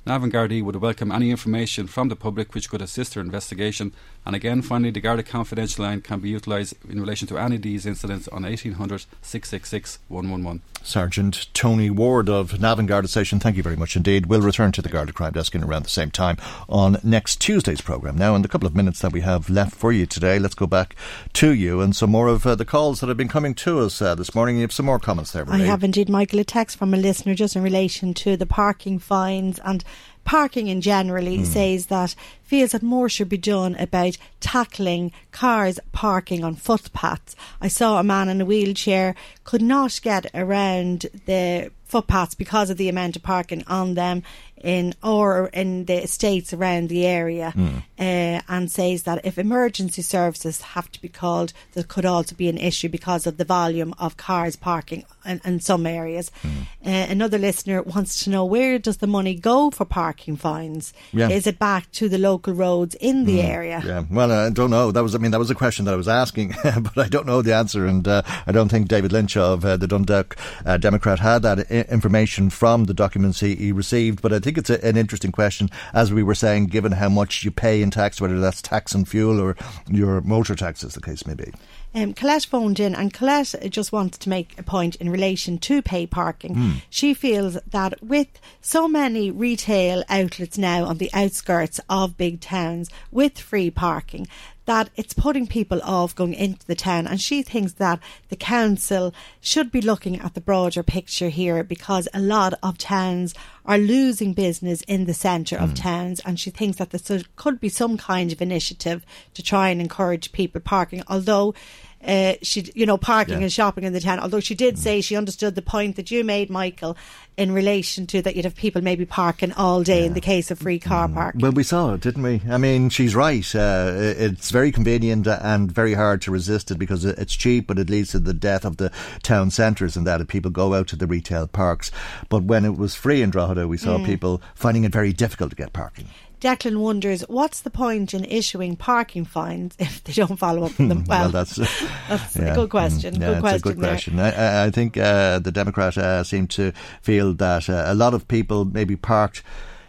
[0.06, 3.92] Navan Gardaí would welcome any information from the public which could assist their investigation.
[4.28, 7.62] And again, finally, the Garda confidential line can be utilised in relation to any of
[7.62, 10.60] these incidents on 1800 666 111.
[10.82, 14.26] Sergeant Tony Ward of Navan Garda Station, thank you very much indeed.
[14.26, 16.36] We'll return to the Garda Crime Desk in around the same time
[16.68, 18.18] on next Tuesday's programme.
[18.18, 20.66] Now, in the couple of minutes that we have left for you today, let's go
[20.66, 20.94] back
[21.32, 24.02] to you and some more of uh, the calls that have been coming to us
[24.02, 24.56] uh, this morning.
[24.56, 26.40] You have some more comments there, I have indeed, Michael.
[26.40, 29.82] A text from a listener just in relation to the parking fines and
[30.28, 31.46] parking in generally, mm.
[31.46, 37.34] says that feels that more should be done about tackling cars parking on footpaths.
[37.62, 39.14] I saw a man in a wheelchair
[39.44, 44.22] could not get around the footpaths because of the amount of parking on them
[44.62, 47.82] in or in the estates around the area mm.
[47.98, 52.48] uh, and says that if emergency services have to be called there could also be
[52.48, 56.62] an issue because of the volume of cars parking in, in some areas mm.
[56.86, 61.28] uh, another listener wants to know where does the money go for parking fines yeah.
[61.28, 63.44] is it back to the local roads in the mm.
[63.44, 65.94] area yeah well I don't know that was I mean that was a question that
[65.94, 69.12] I was asking but I don't know the answer and uh, I don't think David
[69.12, 73.72] Lynch of uh, the Dundalk uh, Democrat had that information from the documents he, he
[73.72, 74.22] received.
[74.22, 77.44] But I think it's a, an interesting question, as we were saying, given how much
[77.44, 79.56] you pay in tax, whether that's tax and fuel or
[79.90, 81.52] your motor tax, as the case may be.
[81.94, 85.82] Um, Colette phoned in, and Colette just wants to make a point in relation to
[85.82, 86.54] pay parking.
[86.54, 86.82] Mm.
[86.90, 88.28] She feels that with
[88.60, 94.28] so many retail outlets now on the outskirts of big towns with free parking,
[94.68, 97.06] that it's putting people off going into the town.
[97.06, 102.06] And she thinks that the council should be looking at the broader picture here because
[102.12, 103.34] a lot of towns
[103.64, 105.62] are losing business in the centre mm.
[105.62, 105.76] of hmm.
[105.76, 106.20] towns.
[106.20, 110.32] And she thinks that there could be some kind of initiative to try and encourage
[110.32, 111.54] people parking, although
[112.04, 113.42] uh, she, you know, parking yeah.
[113.42, 114.20] and shopping in the town.
[114.20, 114.78] Although she did mm.
[114.78, 116.96] say she understood the point that you made, Michael,
[117.36, 120.06] in relation to that you'd have people maybe parking all day yeah.
[120.06, 121.14] in the case of free car mm.
[121.14, 121.40] parking.
[121.40, 122.42] Well, we saw it, didn't we?
[122.48, 123.54] I mean, she's right.
[123.54, 127.90] Uh, it's very convenient and very hard to resist it because it's cheap, but it
[127.90, 128.92] leads to the death of the
[129.22, 131.90] town centres and that if people go out to the retail parks.
[132.28, 134.06] But when it was free in Drogheda, we saw mm.
[134.06, 136.08] people finding it very difficult to get parking.
[136.40, 140.88] Declan wonders what's the point in issuing parking fines if they don't follow up on
[140.88, 140.98] them.
[141.08, 141.56] Well, well that's,
[142.08, 143.14] that's yeah, a good question.
[143.14, 143.56] Yeah, good question.
[143.56, 144.20] a good question.
[144.20, 148.28] I, I, think uh, the Democrat uh, seem to feel that uh, a lot of
[148.28, 149.42] people maybe parked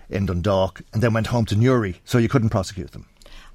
[0.09, 3.05] in Dundalk and then went home to Newry, so you couldn't prosecute them.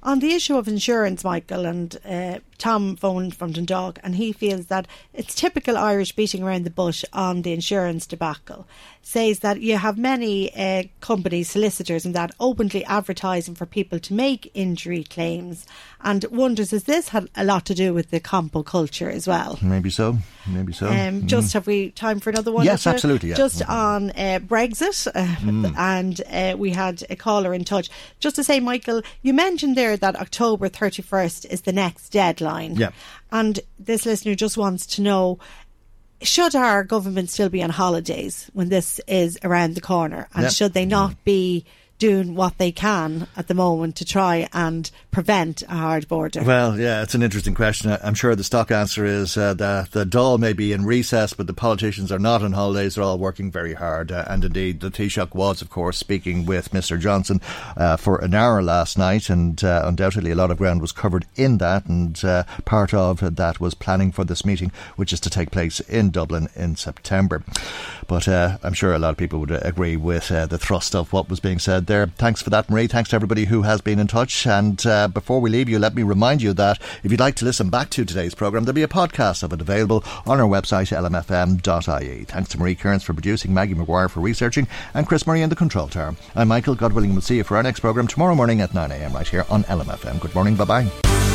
[0.03, 4.67] On the issue of insurance, Michael, and uh, Tom phoned from Dundalk, and he feels
[4.67, 8.67] that it's typical Irish beating around the bush on the insurance debacle
[9.05, 14.15] says that you have many uh, companies, solicitors, and that openly advertising for people to
[14.15, 15.67] make injury claims,
[16.01, 19.59] and wonders has this had a lot to do with the compo culture as well?
[19.61, 20.17] Maybe so.
[20.47, 20.87] Maybe so.
[20.87, 21.25] Um, mm.
[21.27, 22.65] Just have we time for another one?
[22.65, 23.29] Yes, absolutely.
[23.29, 23.35] Yeah.
[23.35, 25.77] Just on uh, Brexit, uh, mm.
[25.77, 27.91] and uh, we had a caller in touch.
[28.19, 32.75] Just to say, Michael, you mentioned there that October thirty first is the next deadline.
[32.75, 32.89] Yeah.
[33.31, 35.39] And this listener just wants to know
[36.21, 40.27] should our government still be on holidays when this is around the corner?
[40.33, 40.51] And yep.
[40.51, 41.65] should they not be
[41.97, 46.43] doing what they can at the moment to try and prevent a hard border?
[46.43, 47.95] Well, yeah, it's an interesting question.
[48.03, 51.47] I'm sure the stock answer is uh, that the Dáil may be in recess, but
[51.47, 52.95] the politicians are not on holidays.
[52.95, 54.11] They're all working very hard.
[54.11, 56.99] Uh, and indeed, the Taoiseach was, of course, speaking with Mr.
[56.99, 57.39] Johnson
[57.77, 61.25] uh, for an hour last night, and uh, undoubtedly a lot of ground was covered
[61.35, 61.85] in that.
[61.85, 65.79] And uh, part of that was planning for this meeting, which is to take place
[65.81, 67.43] in Dublin in September.
[68.07, 71.29] But uh, I'm sure a lot of people would agree with the thrust of what
[71.29, 72.07] was being said there.
[72.07, 72.87] Thanks for that, Marie.
[72.87, 74.45] Thanks to everybody who has been in touch.
[74.47, 77.45] And uh, before we leave you, let me remind you that if you'd like to
[77.45, 80.95] listen back to today's programme, there'll be a podcast of it available on our website,
[80.95, 82.23] lmfm.ie.
[82.25, 85.55] Thanks to Marie Kearns for producing, Maggie McGuire for researching, and Chris Murray in the
[85.55, 86.15] control tower.
[86.35, 86.75] I'm Michael.
[86.75, 89.45] God willing, we'll see you for our next programme tomorrow morning at 9am right here
[89.49, 90.19] on LMFM.
[90.19, 90.55] Good morning.
[90.55, 91.34] Bye bye.